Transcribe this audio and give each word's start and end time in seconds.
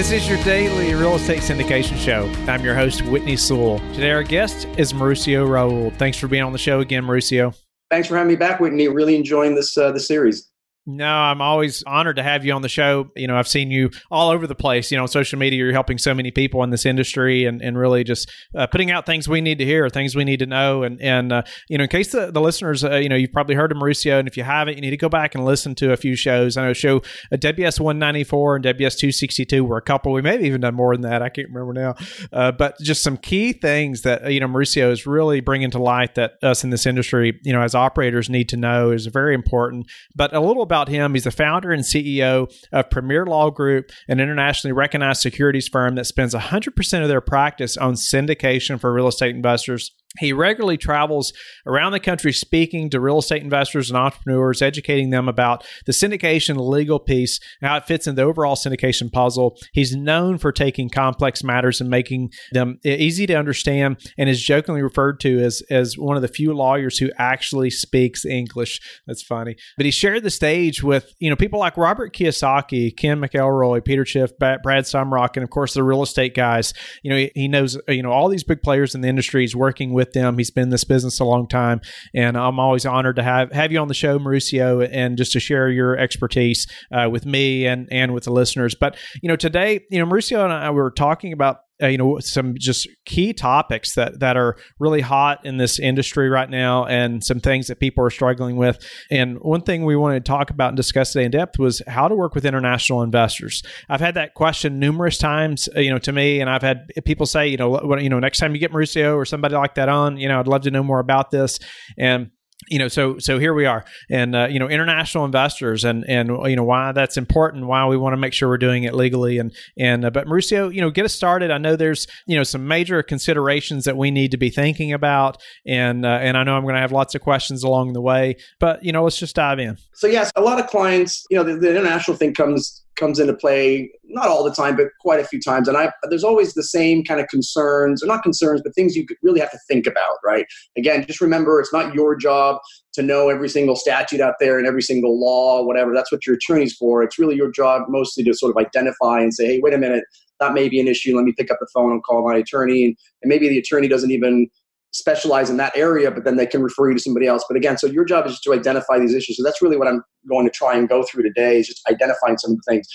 This 0.00 0.12
is 0.12 0.26
your 0.26 0.42
daily 0.44 0.94
real 0.94 1.16
estate 1.16 1.42
syndication 1.42 1.98
show. 1.98 2.24
I'm 2.50 2.64
your 2.64 2.74
host, 2.74 3.02
Whitney 3.02 3.36
Sewell. 3.36 3.80
Today, 3.92 4.12
our 4.12 4.22
guest 4.22 4.66
is 4.78 4.94
Mauricio 4.94 5.46
Rauld. 5.46 5.94
Thanks 5.98 6.16
for 6.16 6.26
being 6.26 6.42
on 6.42 6.52
the 6.52 6.58
show 6.58 6.80
again, 6.80 7.04
Mauricio. 7.04 7.54
Thanks 7.90 8.08
for 8.08 8.16
having 8.16 8.28
me 8.28 8.34
back, 8.36 8.60
Whitney. 8.60 8.88
Really 8.88 9.14
enjoying 9.14 9.54
this 9.54 9.76
uh, 9.76 9.92
the 9.92 10.00
series. 10.00 10.49
No, 10.86 11.06
I'm 11.06 11.42
always 11.42 11.82
honored 11.82 12.16
to 12.16 12.22
have 12.22 12.44
you 12.44 12.54
on 12.54 12.62
the 12.62 12.68
show. 12.68 13.10
You 13.14 13.26
know, 13.26 13.36
I've 13.36 13.48
seen 13.48 13.70
you 13.70 13.90
all 14.10 14.30
over 14.30 14.46
the 14.46 14.54
place. 14.54 14.90
You 14.90 14.96
know, 14.96 15.02
on 15.02 15.08
social 15.08 15.38
media, 15.38 15.58
you're 15.58 15.72
helping 15.72 15.98
so 15.98 16.14
many 16.14 16.30
people 16.30 16.64
in 16.64 16.70
this 16.70 16.86
industry 16.86 17.44
and, 17.44 17.60
and 17.60 17.76
really 17.76 18.02
just 18.02 18.30
uh, 18.56 18.66
putting 18.66 18.90
out 18.90 19.04
things 19.04 19.28
we 19.28 19.42
need 19.42 19.58
to 19.58 19.64
hear, 19.66 19.90
things 19.90 20.16
we 20.16 20.24
need 20.24 20.38
to 20.38 20.46
know. 20.46 20.82
And, 20.82 20.98
and 21.02 21.32
uh, 21.32 21.42
you 21.68 21.76
know, 21.76 21.84
in 21.84 21.90
case 21.90 22.12
the, 22.12 22.32
the 22.32 22.40
listeners, 22.40 22.82
uh, 22.82 22.96
you 22.96 23.10
know, 23.10 23.16
you've 23.16 23.32
probably 23.32 23.56
heard 23.56 23.70
of 23.72 23.78
Mauricio. 23.78 24.18
And 24.18 24.26
if 24.26 24.38
you 24.38 24.42
haven't, 24.42 24.76
you 24.76 24.80
need 24.80 24.90
to 24.90 24.96
go 24.96 25.10
back 25.10 25.34
and 25.34 25.44
listen 25.44 25.74
to 25.76 25.92
a 25.92 25.98
few 25.98 26.16
shows. 26.16 26.56
I 26.56 26.64
know 26.64 26.72
show 26.72 27.02
uh, 27.30 27.36
WS 27.36 27.78
194 27.78 28.56
and 28.56 28.64
WS 28.64 28.96
262 28.96 29.62
were 29.62 29.76
a 29.76 29.82
couple. 29.82 30.12
We 30.12 30.22
may 30.22 30.32
have 30.32 30.42
even 30.42 30.62
done 30.62 30.74
more 30.74 30.94
than 30.94 31.02
that. 31.02 31.20
I 31.20 31.28
can't 31.28 31.48
remember 31.50 31.74
now. 31.74 31.94
Uh, 32.32 32.52
but 32.52 32.78
just 32.80 33.02
some 33.02 33.18
key 33.18 33.52
things 33.52 34.00
that, 34.02 34.24
uh, 34.24 34.28
you 34.28 34.40
know, 34.40 34.48
Mauricio 34.48 34.90
is 34.90 35.06
really 35.06 35.40
bringing 35.40 35.70
to 35.72 35.78
light 35.78 36.14
that 36.14 36.32
us 36.42 36.64
in 36.64 36.70
this 36.70 36.86
industry, 36.86 37.38
you 37.42 37.52
know, 37.52 37.60
as 37.60 37.74
operators 37.74 38.30
need 38.30 38.48
to 38.48 38.56
know 38.56 38.92
is 38.92 39.04
very 39.06 39.34
important. 39.34 39.86
But 40.16 40.34
a 40.34 40.40
little 40.40 40.69
about 40.70 40.88
him. 40.88 41.14
He's 41.14 41.24
the 41.24 41.32
founder 41.32 41.72
and 41.72 41.82
CEO 41.82 42.48
of 42.70 42.90
Premier 42.90 43.26
Law 43.26 43.50
Group, 43.50 43.90
an 44.06 44.20
internationally 44.20 44.72
recognized 44.72 45.20
securities 45.20 45.66
firm 45.66 45.96
that 45.96 46.06
spends 46.06 46.32
100% 46.32 47.02
of 47.02 47.08
their 47.08 47.20
practice 47.20 47.76
on 47.76 47.94
syndication 47.94 48.78
for 48.78 48.92
real 48.92 49.08
estate 49.08 49.34
investors. 49.34 49.90
He 50.18 50.32
regularly 50.32 50.76
travels 50.76 51.32
around 51.64 51.92
the 51.92 52.00
country 52.00 52.32
speaking 52.32 52.90
to 52.90 52.98
real 52.98 53.18
estate 53.18 53.42
investors 53.42 53.90
and 53.90 53.96
entrepreneurs, 53.96 54.60
educating 54.60 55.10
them 55.10 55.28
about 55.28 55.64
the 55.86 55.92
syndication 55.92 56.56
legal 56.56 56.98
piece 56.98 57.38
and 57.62 57.70
how 57.70 57.76
it 57.76 57.86
fits 57.86 58.08
in 58.08 58.16
the 58.16 58.22
overall 58.22 58.56
syndication 58.56 59.12
puzzle. 59.12 59.56
He's 59.72 59.94
known 59.94 60.38
for 60.38 60.50
taking 60.50 60.90
complex 60.90 61.44
matters 61.44 61.80
and 61.80 61.88
making 61.88 62.32
them 62.50 62.80
easy 62.84 63.24
to 63.28 63.34
understand 63.34 64.00
and 64.18 64.28
is 64.28 64.42
jokingly 64.42 64.82
referred 64.82 65.20
to 65.20 65.38
as, 65.44 65.62
as 65.70 65.96
one 65.96 66.16
of 66.16 66.22
the 66.22 66.28
few 66.28 66.52
lawyers 66.54 66.98
who 66.98 67.10
actually 67.16 67.70
speaks 67.70 68.24
English. 68.24 68.80
That's 69.06 69.22
funny. 69.22 69.54
But 69.76 69.86
he 69.86 69.92
shared 69.92 70.24
the 70.24 70.30
stage 70.30 70.82
with, 70.82 71.14
you 71.20 71.30
know, 71.30 71.36
people 71.36 71.60
like 71.60 71.76
Robert 71.76 72.12
Kiyosaki, 72.12 72.96
Ken 72.96 73.20
McElroy, 73.20 73.84
Peter 73.84 74.04
Schiff, 74.04 74.36
Brad 74.38 74.60
Sumrok, 74.64 75.36
and 75.36 75.44
of 75.44 75.50
course 75.50 75.74
the 75.74 75.84
real 75.84 76.02
estate 76.02 76.34
guys. 76.34 76.74
You 77.04 77.10
know, 77.10 77.16
he, 77.16 77.30
he 77.36 77.46
knows, 77.46 77.78
you 77.86 78.02
know, 78.02 78.10
all 78.10 78.28
these 78.28 78.42
big 78.42 78.60
players 78.60 78.96
in 78.96 79.02
the 79.02 79.08
industry. 79.08 79.42
He's 79.42 79.54
working 79.54 79.92
with 79.92 79.99
with 80.00 80.12
them. 80.12 80.38
He's 80.38 80.50
been 80.50 80.64
in 80.64 80.70
this 80.70 80.84
business 80.84 81.20
a 81.20 81.24
long 81.24 81.46
time, 81.46 81.82
and 82.14 82.36
I'm 82.36 82.58
always 82.58 82.86
honored 82.86 83.16
to 83.16 83.22
have 83.22 83.52
have 83.52 83.70
you 83.70 83.78
on 83.78 83.88
the 83.88 83.94
show, 83.94 84.18
Mauricio, 84.18 84.88
and 84.90 85.18
just 85.18 85.32
to 85.32 85.40
share 85.40 85.68
your 85.68 85.96
expertise 85.96 86.66
uh, 86.90 87.08
with 87.10 87.26
me 87.26 87.66
and 87.66 87.86
and 87.92 88.14
with 88.14 88.24
the 88.24 88.32
listeners. 88.32 88.74
But 88.74 88.96
you 89.22 89.28
know, 89.28 89.36
today, 89.36 89.80
you 89.90 89.98
know, 89.98 90.06
Mauricio 90.06 90.42
and 90.42 90.52
I 90.52 90.70
were 90.70 90.90
talking 90.90 91.32
about 91.32 91.58
uh, 91.82 91.86
you 91.86 91.98
know 91.98 92.18
some 92.20 92.54
just 92.58 92.88
key 93.04 93.32
topics 93.32 93.94
that 93.94 94.20
that 94.20 94.36
are 94.36 94.56
really 94.78 95.00
hot 95.00 95.44
in 95.44 95.56
this 95.56 95.78
industry 95.78 96.28
right 96.28 96.50
now 96.50 96.84
and 96.86 97.24
some 97.24 97.40
things 97.40 97.66
that 97.68 97.80
people 97.80 98.04
are 98.04 98.10
struggling 98.10 98.56
with. 98.56 98.78
And 99.10 99.38
one 99.40 99.62
thing 99.62 99.84
we 99.84 99.96
wanted 99.96 100.24
to 100.24 100.28
talk 100.28 100.50
about 100.50 100.68
and 100.68 100.76
discuss 100.76 101.12
today 101.12 101.24
in 101.24 101.30
depth 101.30 101.58
was 101.58 101.82
how 101.86 102.08
to 102.08 102.14
work 102.14 102.34
with 102.34 102.44
international 102.44 103.02
investors. 103.02 103.62
I've 103.88 104.00
had 104.00 104.14
that 104.14 104.34
question 104.34 104.78
numerous 104.78 105.18
times 105.18 105.68
uh, 105.76 105.80
you 105.80 105.90
know 105.90 105.98
to 105.98 106.12
me 106.12 106.40
and 106.40 106.48
i've 106.48 106.62
had 106.62 106.88
people 107.04 107.26
say 107.26 107.48
you 107.48 107.56
know 107.56 107.96
you 107.98 108.08
know 108.08 108.18
next 108.18 108.38
time 108.38 108.54
you 108.54 108.60
get 108.60 108.72
mauricio 108.72 109.16
or 109.16 109.24
somebody 109.24 109.54
like 109.54 109.74
that 109.74 109.88
on 109.88 110.16
you 110.16 110.28
know 110.28 110.40
i'd 110.40 110.48
love 110.48 110.62
to 110.62 110.70
know 110.70 110.82
more 110.82 111.00
about 111.00 111.30
this. 111.30 111.58
And 111.98 112.30
you 112.68 112.78
know 112.78 112.88
so 112.88 113.18
so 113.18 113.38
here 113.38 113.54
we 113.54 113.66
are. 113.66 113.84
And 114.10 114.34
uh, 114.34 114.48
you 114.50 114.58
know 114.58 114.68
international 114.68 115.24
investors 115.24 115.84
and 115.84 116.04
and 116.08 116.28
you 116.28 116.56
know 116.56 116.64
why 116.64 116.92
that's 116.92 117.16
important 117.16 117.66
why 117.66 117.86
we 117.86 117.96
want 117.96 118.12
to 118.12 118.16
make 118.16 118.32
sure 118.32 118.48
we're 118.48 118.58
doing 118.58 118.84
it 118.84 118.94
legally. 118.94 119.38
And 119.38 119.54
and 119.78 120.04
uh, 120.04 120.10
but 120.10 120.26
Mauricio 120.26 120.72
you 120.72 120.80
know 120.80 120.90
get 120.90 121.04
us 121.04 121.12
started. 121.12 121.50
I 121.50 121.58
know 121.58 121.76
there's 121.76 122.06
you 122.26 122.36
know 122.36 122.42
some 122.42 122.66
major 122.66 123.02
considerations 123.02 123.84
that 123.84 123.96
we 123.96 124.10
need 124.10 124.30
to 124.32 124.36
be 124.36 124.50
thinking 124.50 124.92
about. 124.92 125.40
And 125.66 126.04
uh, 126.04 126.18
and 126.20 126.36
I 126.36 126.44
know 126.44 126.56
I'm 126.56 126.62
going 126.62 126.74
to 126.74 126.80
have 126.80 126.92
lots 126.92 127.14
of 127.14 127.20
questions 127.22 127.62
along 127.62 127.92
the 127.92 128.00
way 128.00 128.36
but 128.58 128.84
you 128.84 128.92
know 128.92 129.04
let's 129.04 129.18
just 129.18 129.36
dive 129.36 129.58
in. 129.58 129.76
So 129.94 130.06
yes 130.06 130.30
a 130.36 130.40
lot 130.40 130.60
of 130.60 130.66
clients 130.66 131.26
you 131.30 131.36
know 131.36 131.44
the, 131.44 131.56
the 131.56 131.70
international 131.70 132.16
thing 132.16 132.34
comes 132.34 132.82
comes 133.00 133.18
into 133.18 133.34
play 133.34 133.90
not 134.04 134.28
all 134.28 134.44
the 134.44 134.54
time 134.54 134.76
but 134.76 134.88
quite 135.00 135.18
a 135.18 135.24
few 135.24 135.40
times. 135.40 135.66
And 135.66 135.76
i 135.76 135.90
there's 136.08 136.22
always 136.22 136.54
the 136.54 136.62
same 136.62 137.02
kind 137.02 137.20
of 137.20 137.26
concerns 137.28 138.02
or 138.02 138.06
not 138.06 138.22
concerns 138.22 138.60
but 138.62 138.74
things 138.74 138.94
you 138.94 139.06
really 139.22 139.40
have 139.40 139.50
to 139.50 139.58
think 139.66 139.86
about 139.86 140.18
right? 140.24 140.46
Again 140.76 141.04
just 141.06 141.20
remember 141.20 141.60
it's 141.60 141.72
not 141.72 141.94
your 141.94 142.14
job 142.14 142.58
to 142.92 143.02
know 143.02 143.28
every 143.28 143.48
single 143.48 143.76
statute 143.76 144.20
out 144.20 144.34
there 144.38 144.58
and 144.58 144.66
every 144.66 144.82
single 144.82 145.18
law 145.18 145.64
whatever. 145.64 145.92
That's 145.94 146.12
what 146.12 146.26
your 146.26 146.36
attorney's 146.36 146.76
for. 146.76 147.02
It's 147.02 147.18
really 147.18 147.34
your 147.34 147.50
job 147.50 147.82
mostly 147.88 148.22
to 148.24 148.34
sort 148.34 148.54
of 148.54 148.64
identify 148.64 149.20
and 149.20 149.34
say 149.34 149.46
hey 149.46 149.60
wait 149.60 149.74
a 149.74 149.78
minute. 149.78 150.04
That 150.38 150.54
may 150.54 150.68
be 150.68 150.80
an 150.80 150.88
issue. 150.88 151.16
Let 151.16 151.24
me 151.24 151.34
pick 151.36 151.50
up 151.50 151.58
the 151.60 151.68
phone 151.74 151.92
and 151.92 152.02
call 152.02 152.26
my 152.26 152.36
attorney. 152.36 152.84
And, 152.84 152.96
and 153.22 153.28
maybe 153.28 153.48
the 153.48 153.58
attorney 153.58 153.88
doesn't 153.88 154.10
even 154.10 154.48
specialize 154.92 155.50
in 155.50 155.56
that 155.56 155.72
area, 155.76 156.10
but 156.10 156.24
then 156.24 156.36
they 156.36 156.46
can 156.46 156.62
refer 156.62 156.88
you 156.88 156.94
to 156.94 157.00
somebody 157.00 157.26
else. 157.26 157.44
But 157.48 157.56
again, 157.56 157.78
so 157.78 157.86
your 157.86 158.04
job 158.04 158.26
is 158.26 158.40
to 158.40 158.52
identify 158.52 158.98
these 158.98 159.14
issues. 159.14 159.36
So 159.36 159.42
that's 159.44 159.62
really 159.62 159.76
what 159.76 159.88
I'm 159.88 160.02
going 160.28 160.46
to 160.46 160.50
try 160.50 160.76
and 160.76 160.88
go 160.88 161.02
through 161.02 161.22
today 161.22 161.60
is 161.60 161.68
just 161.68 161.80
identifying 161.88 162.38
some 162.38 162.56
things. 162.68 162.86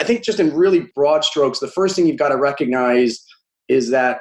I 0.00 0.04
think 0.04 0.24
just 0.24 0.40
in 0.40 0.54
really 0.54 0.86
broad 0.94 1.24
strokes, 1.24 1.58
the 1.58 1.68
first 1.68 1.96
thing 1.96 2.06
you've 2.06 2.18
got 2.18 2.30
to 2.30 2.36
recognize 2.36 3.24
is 3.68 3.90
that 3.90 4.18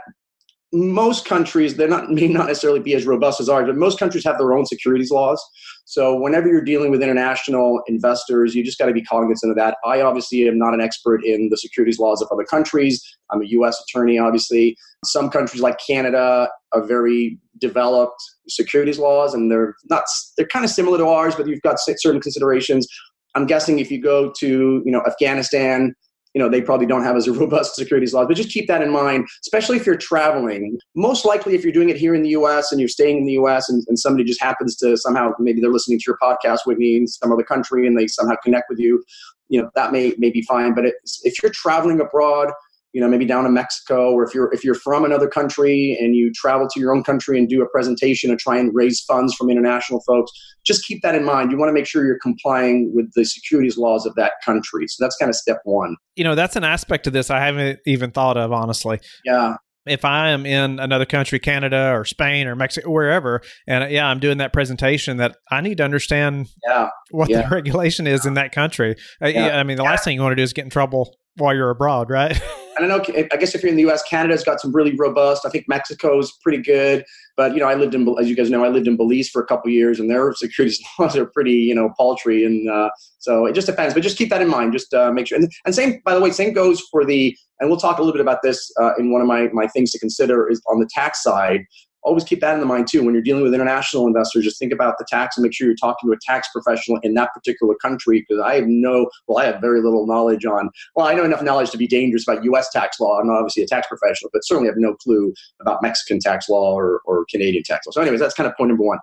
most 0.74 1.26
countries 1.26 1.76
they're 1.76 1.88
not 1.88 2.10
may 2.12 2.28
not 2.28 2.48
necessarily 2.48 2.80
be 2.80 2.94
as 2.94 3.06
robust 3.06 3.40
as 3.40 3.50
ours 3.50 3.66
but 3.68 3.76
most 3.76 4.00
countries 4.00 4.24
have 4.24 4.38
their 4.38 4.54
own 4.54 4.66
securities 4.66 5.12
laws 5.12 5.44
so 5.86 6.18
whenever 6.18 6.48
you're 6.48 6.64
dealing 6.64 6.92
with 6.92 7.04
international 7.04 7.82
investors 7.88 8.56
you 8.56 8.64
just 8.64 8.78
got 8.80 8.86
to 8.86 8.94
be 8.94 9.02
cognizant 9.04 9.50
of 9.50 9.58
that 9.58 9.76
i 9.86 10.02
obviously 10.02 10.48
am 10.48 10.58
not 10.58 10.74
an 10.74 10.82
expert 10.82 11.24
in 11.26 11.50
the 11.50 11.58
securities 11.58 12.00
laws 12.00 12.22
of 12.22 12.30
other 12.32 12.46
countries 12.46 13.04
i'm 13.32 13.42
a 13.42 13.46
us 13.46 13.84
attorney 13.88 14.18
obviously 14.18 14.78
some 15.06 15.30
countries 15.30 15.62
like 15.62 15.78
canada 15.86 16.48
are 16.74 16.86
very 16.86 17.40
developed 17.60 18.22
securities 18.48 19.00
laws 19.00 19.34
and 19.34 19.52
they're 19.52 19.76
not 19.90 20.04
they're 20.38 20.48
kind 20.48 20.66
of 20.66 20.72
similar 20.72 20.98
to 20.98 21.06
ours 21.06 21.36
but 21.36 21.48
you've 21.48 21.62
got 21.62 21.78
certain 21.80 22.20
considerations. 22.20 22.88
I'm 23.36 23.46
guessing 23.46 23.80
if 23.80 23.92
you 23.92 24.02
go 24.02 24.34
to 24.40 24.82
you 24.86 24.92
know 24.92 25.02
afghanistan 25.06 25.96
you 26.34 26.42
know 26.42 26.50
they 26.50 26.62
probably 26.62 26.86
don't 26.86 27.04
have 27.04 27.16
as 27.16 27.30
robust 27.40 27.76
securities 27.76 28.14
laws 28.14 28.28
but 28.28 28.36
just 28.36 28.50
keep 28.50 28.68
that 28.68 28.82
in 28.82 28.92
mind 28.92 29.28
especially 29.44 29.78
if 29.78 29.86
you're 29.86 29.96
traveling. 29.96 30.78
Most 30.96 31.26
likely 31.26 31.56
if 31.56 31.64
you're 31.64 31.74
doing 31.74 31.90
it 31.90 31.98
here 31.98 32.16
in 32.16 32.24
the 32.24 32.32
us 32.32 32.72
and 32.72 32.80
you're 32.80 32.90
staying 32.90 33.18
in 33.20 33.26
the 33.26 33.34
us 33.34 33.70
and, 33.70 33.84
and 33.88 34.00
somebody 34.00 34.24
just 34.24 34.42
happens 34.42 34.76
to 34.78 34.98
somehow 34.98 35.32
maybe 35.40 35.62
they're 35.62 35.72
listening 35.72 36.00
to 36.00 36.06
your 36.08 36.18
podcast 36.22 36.60
with 36.66 36.78
me 36.78 36.98
in 36.98 37.08
some 37.08 37.32
other 37.32 37.44
country 37.44 37.86
and 37.88 37.98
they 37.98 38.08
somehow 38.08 38.36
connect 38.44 38.66
with 38.70 38.80
you 38.80 39.04
you 39.50 39.62
know 39.62 39.70
that 39.76 39.92
may 39.92 40.14
may 40.18 40.32
be 40.32 40.42
fine 40.44 40.74
but 40.74 40.86
if 41.24 41.42
you're 41.42 41.52
traveling 41.54 42.00
abroad 42.00 42.50
you 42.94 43.02
know 43.02 43.08
maybe 43.08 43.26
down 43.26 43.46
in 43.46 43.54
mexico 43.54 44.12
or 44.12 44.24
if 44.24 44.34
you're 44.34 44.54
if 44.54 44.64
you're 44.64 44.76
from 44.76 45.06
another 45.06 45.28
country 45.28 45.98
and 46.00 46.16
you 46.16 46.32
travel 46.34 46.68
to 46.68 46.80
your 46.80 46.94
own 46.94 47.04
country 47.04 47.38
and 47.38 47.50
do 47.50 47.62
a 47.62 47.70
presentation 47.70 48.30
and 48.30 48.40
try 48.40 48.58
and 48.58 48.72
raise 48.74 49.02
funds 49.02 49.34
from 49.36 49.50
international 49.50 50.02
folks 50.08 50.32
just 50.66 50.86
keep 50.86 51.02
that 51.02 51.16
in 51.16 51.24
mind 51.24 51.52
you 51.52 51.58
want 51.58 51.70
to 51.70 51.74
make 51.74 51.86
sure 51.86 52.06
you're 52.06 52.20
complying 52.20 52.92
with 52.94 53.12
the 53.16 53.26
securities 53.26 53.78
laws 53.78 54.06
of 54.06 54.14
that 54.16 54.34
country 54.44 54.88
so 54.88 55.04
that's 55.04 55.16
kind 55.18 55.30
of 55.30 55.36
step 55.36 55.60
one 55.64 55.96
you 56.16 56.24
know 56.24 56.36
that's 56.36 56.56
an 56.56 56.64
aspect 56.64 57.08
of 57.08 57.14
this 57.14 57.30
i 57.30 57.40
haven't 57.40 57.80
even 57.86 58.12
thought 58.12 58.38
of 58.38 58.52
honestly 58.52 59.00
yeah 59.26 59.56
if 59.86 60.06
I 60.06 60.30
am 60.30 60.46
in 60.46 60.80
another 60.80 61.06
country, 61.06 61.40
Canada 61.40 61.92
or 61.92 62.06
Spain 62.06 62.48
or 62.48 62.56
Mexico, 62.56 62.90
wherever, 62.92 63.42
and 63.68 63.92
yeah, 63.92 64.06
I'm 64.06 64.20
doing 64.20 64.38
that 64.38 64.54
presentation, 64.54 65.18
that 65.18 65.38
I 65.50 65.62
need 65.62 65.78
to 65.78 65.84
understand 65.84 66.50
yeah. 66.68 66.90
what 67.10 67.30
yeah. 67.30 67.42
the 67.42 67.50
regulation 67.56 68.06
is 68.06 68.26
in 68.26 68.36
that 68.36 68.52
country. 68.52 68.96
Uh, 69.22 69.28
yeah. 69.28 69.60
I 69.60 69.64
mean, 69.64 69.78
the 69.78 69.84
last 69.84 70.04
thing 70.04 70.16
you 70.16 70.22
want 70.22 70.34
to 70.34 70.36
do 70.36 70.44
is 70.44 70.54
get 70.54 70.66
in 70.66 70.70
trouble 70.70 71.16
while 71.38 71.56
you're 71.56 71.72
abroad, 71.72 72.10
right? 72.10 72.40
I 72.78 72.88
know. 72.88 73.04
I 73.32 73.38
guess 73.38 73.54
if 73.54 73.62
you're 73.62 73.70
in 73.70 73.76
the 73.76 73.84
U.S., 73.84 74.02
Canada's 74.04 74.44
got 74.44 74.60
some 74.62 74.72
really 74.72 74.96
robust. 74.96 75.46
I 75.46 75.50
think 75.50 75.66
Mexico's 75.68 76.32
pretty 76.42 76.60
good. 76.60 77.04
But 77.36 77.54
you 77.54 77.60
know, 77.60 77.68
I 77.68 77.76
lived 77.76 77.96
in, 77.96 78.08
as 78.20 78.30
you 78.30 78.36
guys 78.36 78.50
know, 78.50 78.64
I 78.64 78.70
lived 78.70 78.88
in 78.88 78.96
Belize 78.96 79.30
for 79.30 79.42
a 79.42 79.46
couple 79.46 79.72
years, 79.72 80.00
and 80.00 80.10
their 80.10 80.34
securities 80.36 80.82
laws 80.98 81.16
are 81.18 81.26
pretty, 81.26 81.54
you 81.54 81.76
know, 81.76 81.92
paltry. 81.98 82.46
And 82.46 82.70
uh, 82.70 82.90
so 83.20 83.46
it 83.46 83.54
just 83.54 83.68
depends. 83.68 83.94
But 83.94 84.04
just 84.04 84.18
keep 84.18 84.30
that 84.30 84.42
in 84.42 84.48
mind. 84.48 84.74
Just 84.74 84.94
uh, 84.94 85.12
make 85.12 85.28
sure. 85.28 85.38
And, 85.38 85.52
and, 85.66 85.76
same, 85.76 86.02
by 86.06 86.16
the 86.16 86.22
way, 86.22 86.32
same 86.32 86.54
goes 86.54 86.82
for 86.92 87.06
the. 87.06 87.36
And 87.60 87.70
we'll 87.70 87.80
talk 87.80 88.00
a 88.00 88.02
little 88.02 88.14
bit 88.14 88.22
about 88.22 88.40
this 88.42 88.72
uh, 88.82 88.96
in 88.98 89.12
one 89.12 89.22
of 89.22 89.28
my 89.28 89.50
my 89.54 89.68
things 89.68 89.92
to 89.92 90.00
consider 90.00 90.50
is 90.50 90.62
on 90.68 90.80
the 90.80 90.90
tax 90.94 91.24
side. 91.24 91.62
Always 92.04 92.24
keep 92.24 92.42
that 92.42 92.60
in 92.60 92.68
mind 92.68 92.88
too. 92.88 93.04
When 93.04 93.14
you're 93.14 93.24
dealing 93.24 93.44
with 93.44 93.54
international 93.54 94.08
investors, 94.08 94.44
just 94.44 94.60
think 94.60 94.74
about 94.74 94.98
the 94.98 95.06
tax 95.10 95.38
and 95.38 95.44
make 95.44 95.54
sure 95.54 95.68
you're 95.68 95.76
talking 95.76 96.10
to 96.10 96.14
a 96.14 96.20
tax 96.22 96.50
professional 96.52 97.00
in 97.04 97.14
that 97.16 97.30
particular 97.34 97.76
country. 97.76 98.26
Because 98.28 98.42
I 98.44 98.56
have 98.56 98.66
no, 98.68 99.10
well, 99.28 99.38
I 99.38 99.46
have 99.46 99.62
very 99.62 99.82
little 99.82 100.08
knowledge 100.08 100.46
on, 100.46 100.70
well, 100.96 101.08
I 101.08 101.14
know 101.14 101.24
enough 101.24 101.44
knowledge 101.44 101.72
to 101.72 101.78
be 101.78 101.88
dangerous 101.88 102.28
about 102.28 102.44
U.S. 102.46 102.70
tax 102.72 103.00
law. 103.00 103.20
I'm 103.20 103.28
not 103.28 103.38
obviously 103.38 103.64
a 103.64 103.68
tax 103.68 103.88
professional, 103.88 104.30
but 104.34 104.46
certainly 104.46 104.68
have 104.68 104.78
no 104.78 104.96
clue 104.96 105.34
about 105.60 105.82
Mexican 105.82 106.20
tax 106.20 106.50
law 106.50 106.74
or, 106.74 107.02
or 107.06 107.26
Canadian 107.30 107.64
tax 107.64 107.86
law. 107.86 107.92
So, 107.92 108.02
anyways, 108.02 108.20
that's 108.20 108.34
kind 108.34 108.50
of 108.50 108.56
point 108.58 108.70
number 108.70 108.84
one. 108.84 109.00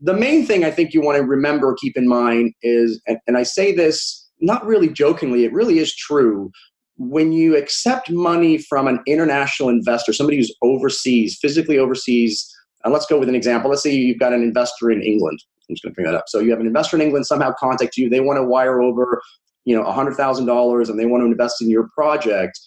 The 0.00 0.14
main 0.14 0.46
thing 0.46 0.64
I 0.64 0.70
think 0.70 0.94
you 0.94 1.02
want 1.02 1.18
to 1.18 1.24
remember, 1.24 1.74
keep 1.74 1.96
in 1.96 2.08
mind 2.08 2.54
is, 2.62 3.00
and, 3.06 3.18
and 3.26 3.36
I 3.36 3.42
say 3.42 3.74
this 3.74 4.26
not 4.40 4.64
really 4.64 4.88
jokingly, 4.88 5.44
it 5.44 5.52
really 5.52 5.78
is 5.78 5.94
true 5.94 6.50
when 6.98 7.32
you 7.32 7.56
accept 7.56 8.10
money 8.10 8.58
from 8.58 8.88
an 8.88 9.00
international 9.06 9.68
investor, 9.68 10.12
somebody 10.12 10.36
who's 10.36 10.54
overseas, 10.62 11.38
physically 11.40 11.78
overseas, 11.78 12.52
and 12.84 12.92
let's 12.92 13.06
go 13.06 13.18
with 13.18 13.28
an 13.28 13.34
example. 13.34 13.70
Let's 13.70 13.82
say 13.82 13.94
you've 13.94 14.18
got 14.18 14.32
an 14.32 14.42
investor 14.42 14.90
in 14.90 15.02
England. 15.02 15.40
I'm 15.68 15.74
just 15.74 15.84
going 15.84 15.92
to 15.92 15.94
bring 15.94 16.06
that 16.06 16.16
up. 16.16 16.24
So 16.28 16.40
you 16.40 16.50
have 16.50 16.60
an 16.60 16.66
investor 16.66 16.96
in 16.96 17.02
England 17.02 17.26
somehow 17.26 17.52
contact 17.58 17.96
you. 17.96 18.08
They 18.08 18.20
want 18.20 18.38
to 18.38 18.42
wire 18.42 18.80
over, 18.80 19.20
you 19.64 19.76
know, 19.76 19.84
$100,000 19.84 20.88
and 20.88 20.98
they 20.98 21.06
want 21.06 21.22
to 21.22 21.26
invest 21.26 21.62
in 21.62 21.70
your 21.70 21.88
project. 21.94 22.58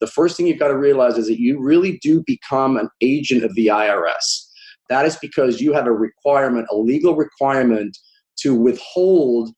The 0.00 0.06
first 0.06 0.36
thing 0.36 0.46
you've 0.46 0.58
got 0.58 0.68
to 0.68 0.76
realize 0.76 1.16
is 1.16 1.26
that 1.28 1.40
you 1.40 1.60
really 1.60 1.98
do 2.02 2.22
become 2.26 2.76
an 2.76 2.88
agent 3.00 3.44
of 3.44 3.54
the 3.54 3.68
IRS. 3.68 4.46
That 4.88 5.04
is 5.04 5.16
because 5.16 5.60
you 5.60 5.72
have 5.72 5.86
a 5.86 5.92
requirement, 5.92 6.66
a 6.70 6.76
legal 6.76 7.16
requirement 7.16 7.96
to 8.40 8.54
withhold 8.54 9.50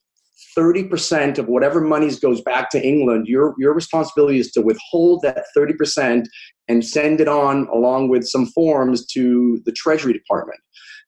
30% 0.57 1.39
of 1.39 1.49
whatever 1.49 1.81
monies 1.81 2.19
goes 2.19 2.41
back 2.41 2.71
to 2.71 2.83
England, 2.83 3.27
your, 3.27 3.55
your 3.59 3.75
responsibility 3.75 4.39
is 4.39 4.51
to 4.53 4.63
withhold 4.63 5.23
that 5.23 5.45
30% 5.57 6.27
and 6.69 6.85
send 6.85 7.21
it 7.21 7.29
on 7.29 7.67
along 7.69 8.09
with 8.09 8.25
some 8.25 8.47
forms 8.47 9.05
to 9.07 9.61
the 9.65 9.73
Treasury 9.73 10.13
Department. 10.13 10.61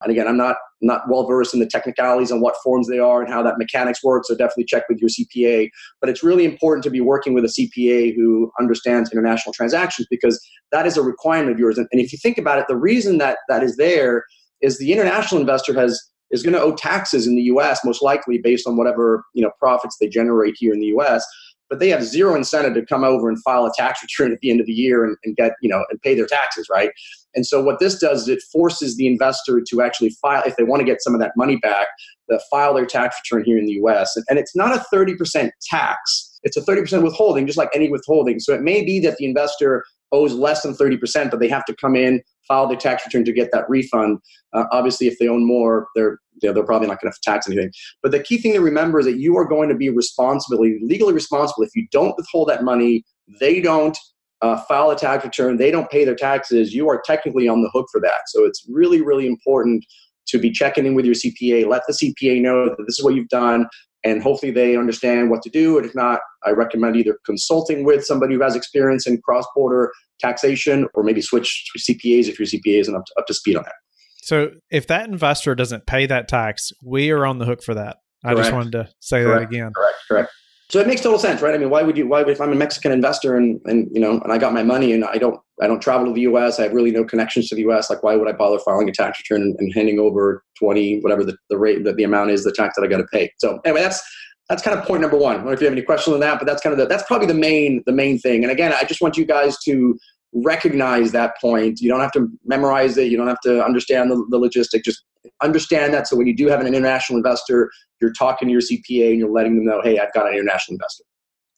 And 0.02 0.10
again, 0.10 0.26
I'm 0.26 0.36
not 0.36 0.56
not 0.80 1.02
well 1.10 1.26
versed 1.26 1.52
in 1.52 1.60
the 1.60 1.66
technicalities 1.66 2.32
on 2.32 2.40
what 2.40 2.56
forms 2.64 2.88
they 2.88 2.98
are 2.98 3.22
and 3.22 3.30
how 3.30 3.42
that 3.42 3.58
mechanics 3.58 4.02
works. 4.02 4.28
So 4.28 4.34
definitely 4.34 4.64
check 4.64 4.84
with 4.88 4.98
your 4.98 5.10
CPA. 5.10 5.68
But 6.00 6.08
it's 6.08 6.22
really 6.22 6.46
important 6.46 6.82
to 6.84 6.90
be 6.90 7.02
working 7.02 7.34
with 7.34 7.44
a 7.44 7.48
CPA 7.48 8.14
who 8.16 8.50
understands 8.58 9.12
international 9.12 9.52
transactions 9.52 10.08
because 10.10 10.40
that 10.72 10.86
is 10.86 10.96
a 10.96 11.02
requirement 11.02 11.52
of 11.52 11.58
yours. 11.58 11.76
And, 11.76 11.86
and 11.92 12.00
if 12.00 12.12
you 12.12 12.18
think 12.18 12.38
about 12.38 12.58
it, 12.58 12.64
the 12.66 12.76
reason 12.76 13.18
that 13.18 13.38
that 13.48 13.62
is 13.62 13.76
there 13.76 14.24
is 14.62 14.78
the 14.78 14.92
international 14.92 15.40
investor 15.40 15.74
has 15.78 16.02
is 16.30 16.42
going 16.42 16.54
to 16.54 16.60
owe 16.60 16.74
taxes 16.74 17.26
in 17.26 17.36
the 17.36 17.42
U.S. 17.42 17.80
most 17.84 18.02
likely 18.02 18.38
based 18.38 18.66
on 18.66 18.76
whatever 18.76 19.24
you 19.34 19.42
know 19.42 19.50
profits 19.58 19.96
they 20.00 20.08
generate 20.08 20.54
here 20.58 20.72
in 20.72 20.80
the 20.80 20.86
U.S. 20.86 21.24
But 21.68 21.78
they 21.78 21.88
have 21.90 22.02
zero 22.02 22.34
incentive 22.34 22.74
to 22.74 22.84
come 22.84 23.04
over 23.04 23.28
and 23.28 23.40
file 23.42 23.64
a 23.64 23.70
tax 23.76 24.02
return 24.18 24.32
at 24.32 24.40
the 24.40 24.50
end 24.50 24.60
of 24.60 24.66
the 24.66 24.72
year 24.72 25.04
and, 25.04 25.16
and 25.24 25.36
get 25.36 25.52
you 25.62 25.68
know 25.68 25.84
and 25.90 26.00
pay 26.02 26.14
their 26.14 26.26
taxes, 26.26 26.68
right? 26.70 26.90
And 27.34 27.46
so 27.46 27.62
what 27.62 27.78
this 27.78 27.98
does 27.98 28.22
is 28.22 28.28
it 28.28 28.42
forces 28.52 28.96
the 28.96 29.06
investor 29.06 29.62
to 29.68 29.82
actually 29.82 30.10
file 30.20 30.42
if 30.44 30.56
they 30.56 30.64
want 30.64 30.80
to 30.80 30.86
get 30.86 31.00
some 31.00 31.14
of 31.14 31.20
that 31.20 31.32
money 31.36 31.56
back, 31.56 31.86
to 32.28 32.40
file 32.50 32.74
their 32.74 32.86
tax 32.86 33.16
return 33.24 33.44
here 33.44 33.58
in 33.58 33.66
the 33.66 33.74
U.S. 33.74 34.16
And, 34.16 34.24
and 34.28 34.38
it's 34.38 34.56
not 34.56 34.74
a 34.74 34.84
thirty 34.90 35.14
percent 35.14 35.52
tax; 35.62 36.38
it's 36.42 36.56
a 36.56 36.62
thirty 36.62 36.80
percent 36.80 37.02
withholding, 37.02 37.46
just 37.46 37.58
like 37.58 37.70
any 37.74 37.88
withholding. 37.88 38.40
So 38.40 38.54
it 38.54 38.62
may 38.62 38.84
be 38.84 39.00
that 39.00 39.16
the 39.16 39.24
investor 39.24 39.84
owes 40.12 40.34
less 40.34 40.62
than 40.62 40.74
30%, 40.74 41.30
but 41.30 41.40
they 41.40 41.48
have 41.48 41.64
to 41.66 41.76
come 41.76 41.96
in, 41.96 42.20
file 42.48 42.66
their 42.66 42.76
tax 42.76 43.04
return 43.06 43.24
to 43.24 43.32
get 43.32 43.50
that 43.52 43.68
refund. 43.68 44.18
Uh, 44.52 44.64
obviously, 44.72 45.06
if 45.06 45.18
they 45.18 45.28
own 45.28 45.46
more, 45.46 45.86
they're 45.94 46.18
know, 46.42 46.52
they're 46.52 46.64
probably 46.64 46.88
not 46.88 47.00
going 47.00 47.12
to 47.12 47.18
tax 47.22 47.46
anything. 47.46 47.70
But 48.02 48.12
the 48.12 48.22
key 48.22 48.38
thing 48.38 48.52
to 48.54 48.60
remember 48.60 49.00
is 49.00 49.06
that 49.06 49.18
you 49.18 49.36
are 49.36 49.44
going 49.44 49.68
to 49.68 49.74
be 49.74 49.90
responsible, 49.90 50.62
legally 50.82 51.12
responsible. 51.12 51.62
If 51.62 51.70
you 51.74 51.86
don't 51.90 52.14
withhold 52.16 52.48
that 52.48 52.64
money, 52.64 53.04
they 53.40 53.60
don't 53.60 53.96
uh, 54.42 54.56
file 54.62 54.90
a 54.90 54.96
tax 54.96 55.24
return, 55.24 55.58
they 55.58 55.70
don't 55.70 55.90
pay 55.90 56.04
their 56.04 56.14
taxes, 56.14 56.72
you 56.72 56.88
are 56.88 57.02
technically 57.04 57.46
on 57.46 57.62
the 57.62 57.70
hook 57.74 57.86
for 57.92 58.00
that. 58.00 58.22
So 58.28 58.44
it's 58.44 58.64
really, 58.70 59.02
really 59.02 59.26
important 59.26 59.84
to 60.28 60.38
be 60.38 60.50
checking 60.50 60.86
in 60.86 60.94
with 60.94 61.04
your 61.04 61.14
CPA. 61.14 61.66
Let 61.66 61.82
the 61.86 61.92
CPA 61.92 62.40
know 62.40 62.70
that 62.70 62.84
this 62.86 62.98
is 62.98 63.04
what 63.04 63.14
you've 63.14 63.28
done 63.28 63.66
and 64.05 64.23
hopefully 64.23 64.52
they 64.52 64.76
understand 64.76 65.31
what 65.31 65.43
to 65.43 65.50
do. 65.50 65.76
And 65.76 65.87
if 65.87 65.94
not, 65.94 66.20
I 66.44 66.50
recommend 66.50 66.97
either 66.97 67.19
consulting 67.26 67.85
with 67.85 68.05
somebody 68.05 68.35
who 68.35 68.43
has 68.43 68.56
experience 68.56 69.06
in 69.06 69.20
cross 69.20 69.44
border 69.55 69.93
taxation 70.20 70.87
or 70.94 71.02
maybe 71.02 71.20
switch 71.20 71.70
to 71.73 71.93
CPAs 71.93 72.29
if 72.29 72.38
your 72.38 72.47
CPA 72.47 72.81
isn't 72.81 72.94
up 72.94 73.05
to, 73.05 73.14
up 73.19 73.26
to 73.26 73.35
speed 73.35 73.56
on 73.56 73.64
that. 73.64 73.75
So 74.23 74.50
if 74.70 74.87
that 74.88 75.08
investor 75.08 75.55
doesn't 75.55 75.87
pay 75.87 76.06
that 76.06 76.29
tax, 76.29 76.73
we 76.85 77.11
are 77.11 77.26
on 77.26 77.38
the 77.38 77.47
hook 77.47 77.62
for 77.62 77.75
that. 77.75 77.99
Correct. 78.23 78.38
I 78.38 78.43
just 78.43 78.52
wanted 78.52 78.73
to 78.73 78.88
say 79.00 79.23
correct. 79.23 79.50
that 79.50 79.56
again. 79.56 79.73
Correct, 79.75 79.97
correct. 80.08 80.32
So 80.70 80.78
it 80.78 80.87
makes 80.87 81.00
total 81.00 81.19
sense, 81.19 81.43
right? 81.43 81.52
I 81.52 81.58
mean, 81.58 81.69
why 81.69 81.82
would 81.82 81.99
you? 81.99 82.06
Why 82.06 82.22
would 82.22 82.31
if 82.31 82.40
I'm 82.40 82.52
a 82.52 82.55
Mexican 82.55 82.93
investor 82.93 83.37
and 83.37 83.61
and 83.64 83.88
you 83.93 84.00
know, 84.00 84.20
and 84.20 84.32
I 84.32 84.38
got 84.38 84.52
my 84.52 84.62
money 84.62 84.93
and 84.93 85.05
I 85.05 85.19
don't 85.19 85.40
I 85.61 85.67
don't 85.67 85.82
travel 85.82 86.06
to 86.06 86.12
the 86.12 86.20
U.S. 86.22 86.61
I 86.61 86.62
have 86.62 86.72
really 86.72 86.93
no 86.93 87.05
connections 87.05 87.49
to 87.49 87.56
the 87.56 87.62
U.S. 87.62 87.90
Like, 87.90 88.05
why 88.05 88.14
would 88.14 88.28
I 88.28 88.32
bother 88.32 88.61
filing 88.61 88.88
a 88.88 88.93
tax 88.93 89.19
return 89.19 89.43
and, 89.43 89.56
and 89.58 89.75
handing 89.75 89.99
over 89.99 90.44
twenty 90.56 91.00
whatever 91.00 91.25
the, 91.25 91.37
the 91.50 91.58
rate 91.58 91.82
that 91.84 91.96
the 91.96 92.05
amount 92.05 92.31
is 92.31 92.44
the 92.44 92.52
tax 92.52 92.76
that 92.76 92.84
I 92.84 92.87
got 92.87 92.99
to 92.99 93.06
pay? 93.12 93.32
So 93.38 93.58
anyway, 93.64 93.81
that's 93.81 94.00
that's 94.49 94.62
kind 94.62 94.78
of 94.78 94.84
point 94.84 95.02
number 95.02 95.17
one. 95.17 95.32
I 95.32 95.37
don't 95.38 95.46
know 95.46 95.52
if 95.52 95.61
you 95.61 95.67
have 95.67 95.75
any 95.75 95.82
questions 95.82 96.14
on 96.14 96.20
that, 96.20 96.38
but 96.38 96.46
that's 96.46 96.62
kind 96.62 96.73
of 96.73 96.78
the, 96.78 96.87
that's 96.87 97.05
probably 97.05 97.26
the 97.26 97.34
main 97.34 97.82
the 97.87 97.93
main 97.93 98.20
thing. 98.20 98.44
And 98.44 98.52
again, 98.52 98.73
I 98.73 98.84
just 98.84 99.00
want 99.00 99.16
you 99.16 99.25
guys 99.25 99.58
to 99.64 99.99
recognize 100.32 101.12
that 101.12 101.34
point. 101.40 101.80
You 101.80 101.88
don't 101.88 102.00
have 102.00 102.12
to 102.12 102.28
memorize 102.44 102.96
it. 102.96 103.10
You 103.10 103.16
don't 103.16 103.28
have 103.28 103.40
to 103.44 103.64
understand 103.64 104.10
the, 104.10 104.24
the 104.30 104.38
logistic. 104.38 104.84
Just 104.84 105.02
understand 105.42 105.92
that. 105.94 106.08
So 106.08 106.16
when 106.16 106.26
you 106.26 106.36
do 106.36 106.46
have 106.48 106.60
an 106.60 106.66
international 106.66 107.16
investor, 107.16 107.70
you're 108.00 108.12
talking 108.12 108.48
to 108.48 108.52
your 108.52 108.60
CPA 108.60 109.10
and 109.10 109.18
you're 109.18 109.30
letting 109.30 109.56
them 109.56 109.64
know, 109.64 109.80
hey, 109.82 109.98
I've 109.98 110.12
got 110.12 110.26
an 110.26 110.34
international 110.34 110.76
investor. 110.76 111.04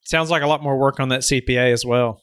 Sounds 0.04 0.30
like 0.30 0.42
a 0.42 0.46
lot 0.46 0.62
more 0.62 0.76
work 0.78 1.00
on 1.00 1.10
that 1.10 1.20
CPA 1.20 1.72
as 1.72 1.84
well. 1.84 2.22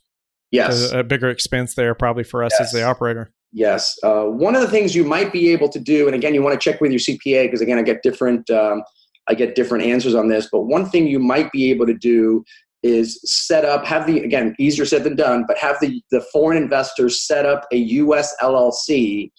Yes, 0.52 0.92
a, 0.92 1.00
a 1.00 1.04
bigger 1.04 1.30
expense 1.30 1.76
there 1.76 1.94
probably 1.94 2.24
for 2.24 2.44
us 2.44 2.52
yes. 2.60 2.62
as 2.62 2.72
the 2.72 2.84
operator. 2.84 3.32
Yes. 3.52 3.98
Uh, 4.04 4.24
one 4.24 4.56
of 4.56 4.62
the 4.62 4.68
things 4.68 4.96
you 4.96 5.04
might 5.04 5.32
be 5.32 5.52
able 5.52 5.70
to 5.70 5.80
do, 5.80 6.08
and 6.08 6.16
again, 6.16 6.34
you 6.34 6.42
want 6.42 6.60
to 6.60 6.64
check 6.72 6.82
with 6.82 6.92
your 6.92 7.00
CPA 7.00 7.46
because 7.46 7.62
again, 7.62 7.78
I 7.78 7.84
get 7.84 8.02
different. 8.04 8.50
Um, 8.50 8.84
I 9.28 9.36
get 9.36 9.54
different 9.54 9.84
answers 9.84 10.16
on 10.16 10.28
this, 10.28 10.50
but 10.52 10.62
one 10.62 10.90
thing 10.90 11.06
you 11.06 11.20
might 11.20 11.52
be 11.52 11.70
able 11.70 11.86
to 11.86 11.94
do 11.94 12.44
is 12.84 13.20
set 13.26 13.66
up 13.66 13.86
have 13.86 14.08
the 14.08 14.20
again 14.22 14.56
easier 14.58 14.86
said 14.86 15.04
than 15.04 15.16
done 15.16 15.44
but 15.48 15.58
have 15.58 15.78
the 15.82 16.02
the 16.12 16.22
foreign 16.32 16.62
investors 16.62 17.26
set 17.26 17.46
up 17.46 17.66
a 17.74 17.78
us 17.78 18.34
llc 18.42 19.30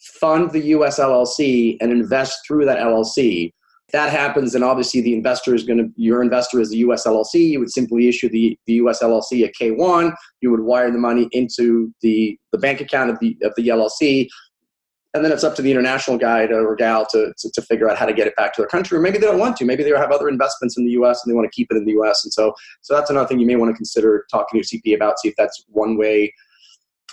fund 0.00 0.50
the 0.52 0.60
us 0.60 0.98
llc 0.98 1.76
and 1.80 1.92
invest 1.92 2.38
through 2.46 2.64
that 2.64 2.78
llc 2.78 3.52
that 3.92 4.10
happens 4.10 4.52
then 4.52 4.62
obviously 4.62 5.00
the 5.02 5.12
investor 5.12 5.54
is 5.54 5.64
going 5.64 5.78
to 5.78 5.88
your 5.96 6.22
investor 6.22 6.60
is 6.60 6.70
the 6.70 6.78
us 6.78 7.04
llc 7.06 7.34
you 7.34 7.58
would 7.58 7.70
simply 7.70 8.08
issue 8.08 8.28
the, 8.30 8.58
the 8.66 8.74
us 8.74 9.02
llc 9.02 9.32
a 9.32 9.52
k1 9.52 10.14
you 10.40 10.50
would 10.50 10.60
wire 10.60 10.90
the 10.90 10.98
money 10.98 11.28
into 11.32 11.92
the, 12.00 12.38
the 12.52 12.58
bank 12.58 12.80
account 12.80 13.10
of 13.10 13.18
the, 13.20 13.36
of 13.42 13.52
the 13.56 13.68
llc 13.68 14.26
and 15.18 15.24
then 15.24 15.32
it's 15.32 15.44
up 15.44 15.54
to 15.56 15.62
the 15.62 15.70
international 15.70 16.16
guy 16.16 16.46
to, 16.46 16.54
or 16.54 16.76
gal 16.76 17.04
to, 17.06 17.32
to, 17.36 17.50
to, 17.50 17.62
figure 17.62 17.90
out 17.90 17.98
how 17.98 18.06
to 18.06 18.12
get 18.12 18.26
it 18.26 18.36
back 18.36 18.54
to 18.54 18.60
their 18.60 18.68
country 18.68 18.96
or 18.96 19.00
maybe 19.00 19.18
they 19.18 19.26
don't 19.26 19.38
want 19.38 19.56
to. 19.56 19.64
Maybe 19.64 19.82
they 19.82 19.90
have 19.90 20.12
other 20.12 20.28
investments 20.28 20.78
in 20.78 20.86
the 20.86 20.92
us 20.92 21.24
and 21.24 21.30
they 21.30 21.34
want 21.34 21.50
to 21.50 21.54
keep 21.54 21.68
it 21.70 21.76
in 21.76 21.84
the 21.84 21.92
us 21.92 22.24
and 22.24 22.32
so 22.32 22.54
so 22.80 22.94
that's 22.94 23.10
another 23.10 23.26
thing 23.26 23.40
you 23.40 23.46
may 23.46 23.56
want 23.56 23.70
to 23.70 23.76
consider 23.76 24.24
talking 24.30 24.60
to 24.62 24.68
your 24.72 24.82
cpa 24.82 24.96
about 24.96 25.18
see 25.18 25.28
if 25.28 25.34
that's 25.36 25.64
one 25.68 25.98
way 25.98 26.32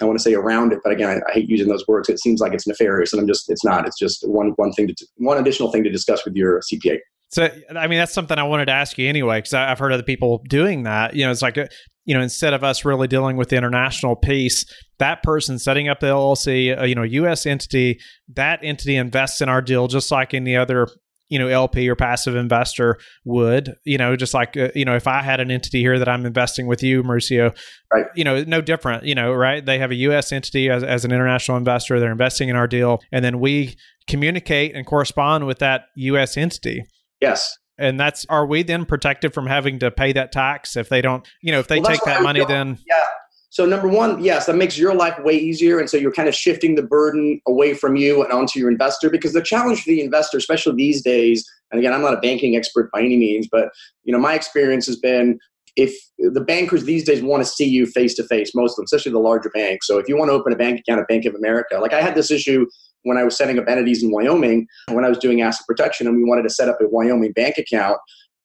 i 0.01 0.05
want 0.05 0.17
to 0.17 0.23
say 0.23 0.33
around 0.33 0.71
it. 0.71 0.79
But 0.83 0.93
again 0.93 1.09
I, 1.09 1.29
I, 1.29 1.33
hate 1.33 1.49
using 1.49 1.67
those 1.67 1.87
words. 1.87 2.07
It 2.09 2.19
seems 2.19 2.39
like 2.39 2.53
it's 2.53 2.67
nefarious 2.67 3.11
and 3.11 3.19
i'm 3.19 3.27
just 3.27 3.49
it's 3.49 3.65
not. 3.65 3.87
It's 3.87 3.99
just 3.99 4.27
one 4.27 4.49
one 4.55 4.71
thing 4.71 4.87
to 4.87 5.07
one 5.17 5.37
additional 5.37 5.71
thing 5.71 5.83
to 5.83 5.91
discuss 5.91 6.23
with 6.23 6.35
your 6.35 6.61
cpa 6.61 6.99
so, 7.29 7.49
I 7.75 7.87
mean, 7.87 7.99
that's 7.99 8.13
something 8.13 8.37
I 8.37 8.43
wanted 8.43 8.65
to 8.65 8.71
ask 8.71 8.97
you 8.97 9.09
anyway, 9.09 9.39
because 9.39 9.53
I've 9.53 9.79
heard 9.79 9.91
other 9.91 10.03
people 10.03 10.41
doing 10.47 10.83
that. 10.83 11.15
You 11.15 11.25
know, 11.25 11.31
it's 11.31 11.41
like, 11.41 11.57
you 12.05 12.13
know, 12.13 12.21
instead 12.21 12.53
of 12.53 12.63
us 12.63 12.85
really 12.85 13.07
dealing 13.07 13.35
with 13.35 13.49
the 13.49 13.55
international 13.55 14.15
piece, 14.15 14.65
that 14.99 15.23
person 15.23 15.59
setting 15.59 15.89
up 15.89 15.99
the 15.99 16.07
LLC, 16.07 16.79
uh, 16.79 16.83
you 16.83 16.95
know, 16.95 17.03
U.S. 17.03 17.45
entity, 17.45 17.99
that 18.33 18.59
entity 18.63 18.95
invests 18.95 19.41
in 19.41 19.49
our 19.49 19.61
deal 19.61 19.87
just 19.87 20.11
like 20.11 20.33
any 20.33 20.55
other 20.55 20.87
you 21.27 21.39
know 21.39 21.47
LP 21.47 21.89
or 21.89 21.95
passive 21.95 22.35
investor 22.35 22.99
would. 23.23 23.73
You 23.83 23.97
know 23.97 24.15
just 24.15 24.33
like 24.33 24.55
uh, 24.55 24.69
you 24.75 24.85
know 24.85 24.95
if 24.95 25.07
I 25.07 25.21
had 25.21 25.39
an 25.39 25.49
entity 25.49 25.79
here 25.79 25.97
that 25.97 26.07
I'm 26.07 26.25
investing 26.25 26.67
with 26.67 26.83
you 26.83 27.01
Mauricio 27.01 27.57
right. 27.91 28.05
you 28.15 28.23
know 28.23 28.43
no 28.43 28.61
different 28.61 29.05
you 29.05 29.15
know 29.15 29.33
right? 29.33 29.65
They 29.65 29.79
have 29.79 29.91
a 29.91 29.95
US 29.95 30.31
entity 30.31 30.69
as, 30.69 30.83
as 30.83 31.03
an 31.03 31.11
international 31.11 31.57
investor. 31.57 31.99
They're 31.99 32.11
investing 32.11 32.49
in 32.49 32.55
our 32.55 32.67
deal. 32.67 33.01
And 33.11 33.25
then 33.25 33.39
we 33.39 33.75
communicate 34.07 34.75
and 34.75 34.85
correspond 34.85 35.47
with 35.47 35.59
that 35.59 35.85
US 35.95 36.37
entity 36.37 36.83
Yes. 37.21 37.57
And 37.77 37.99
that's 37.99 38.25
are 38.29 38.45
we 38.45 38.63
then 38.63 38.85
protected 38.85 39.33
from 39.33 39.47
having 39.47 39.79
to 39.79 39.91
pay 39.91 40.13
that 40.13 40.31
tax 40.31 40.77
if 40.77 40.89
they 40.89 41.01
don't, 41.01 41.27
you 41.41 41.51
know, 41.51 41.59
if 41.59 41.67
they 41.67 41.79
well, 41.79 41.91
take 41.91 42.01
that 42.03 42.21
money 42.23 42.43
then 42.45 42.79
Yeah. 42.87 43.03
So 43.55 43.65
number 43.65 43.87
one, 43.87 44.21
yes, 44.21 44.47
that 44.47 44.57
makes 44.57 44.77
your 44.77 44.93
life 44.93 45.17
way 45.19 45.37
easier, 45.37 45.79
and 45.79 45.89
so 45.89 45.95
you're 45.95 46.11
kind 46.11 46.27
of 46.27 46.35
shifting 46.35 46.75
the 46.75 46.83
burden 46.83 47.39
away 47.47 47.73
from 47.73 47.95
you 47.95 48.21
and 48.21 48.33
onto 48.33 48.59
your 48.59 48.69
investor. 48.69 49.09
Because 49.09 49.31
the 49.31 49.41
challenge 49.41 49.81
for 49.81 49.91
the 49.91 50.01
investor, 50.01 50.37
especially 50.37 50.75
these 50.75 51.01
days, 51.01 51.49
and 51.71 51.79
again, 51.79 51.93
I'm 51.93 52.01
not 52.01 52.13
a 52.13 52.19
banking 52.19 52.57
expert 52.57 52.91
by 52.91 52.99
any 52.99 53.15
means, 53.15 53.47
but 53.49 53.69
you 54.03 54.11
know, 54.11 54.19
my 54.19 54.33
experience 54.33 54.85
has 54.87 54.97
been 54.97 55.39
if 55.77 55.95
the 56.17 56.41
bankers 56.41 56.83
these 56.83 57.05
days 57.05 57.21
want 57.21 57.43
to 57.43 57.49
see 57.49 57.65
you 57.65 57.85
face 57.85 58.13
to 58.15 58.25
face, 58.25 58.53
most 58.53 58.73
of 58.73 58.75
them, 58.75 58.85
especially 58.85 59.13
the 59.13 59.19
larger 59.19 59.49
banks. 59.51 59.87
So 59.87 59.99
if 59.99 60.09
you 60.09 60.17
want 60.17 60.29
to 60.29 60.33
open 60.33 60.51
a 60.51 60.57
bank 60.57 60.81
account 60.81 60.99
at 60.99 61.07
Bank 61.07 61.23
of 61.23 61.33
America, 61.33 61.77
like 61.79 61.93
I 61.93 62.01
had 62.01 62.13
this 62.13 62.31
issue 62.31 62.65
when 63.05 63.17
I 63.17 63.23
was 63.23 63.37
setting 63.37 63.57
up 63.57 63.65
entities 63.67 64.03
in 64.03 64.11
Wyoming, 64.11 64.67
when 64.91 65.05
I 65.05 65.09
was 65.09 65.17
doing 65.17 65.41
asset 65.41 65.65
protection 65.65 66.05
and 66.05 66.15
we 66.17 66.23
wanted 66.23 66.43
to 66.43 66.49
set 66.49 66.69
up 66.69 66.79
a 66.81 66.87
Wyoming 66.87 67.31
bank 67.31 67.57
account, 67.57 67.97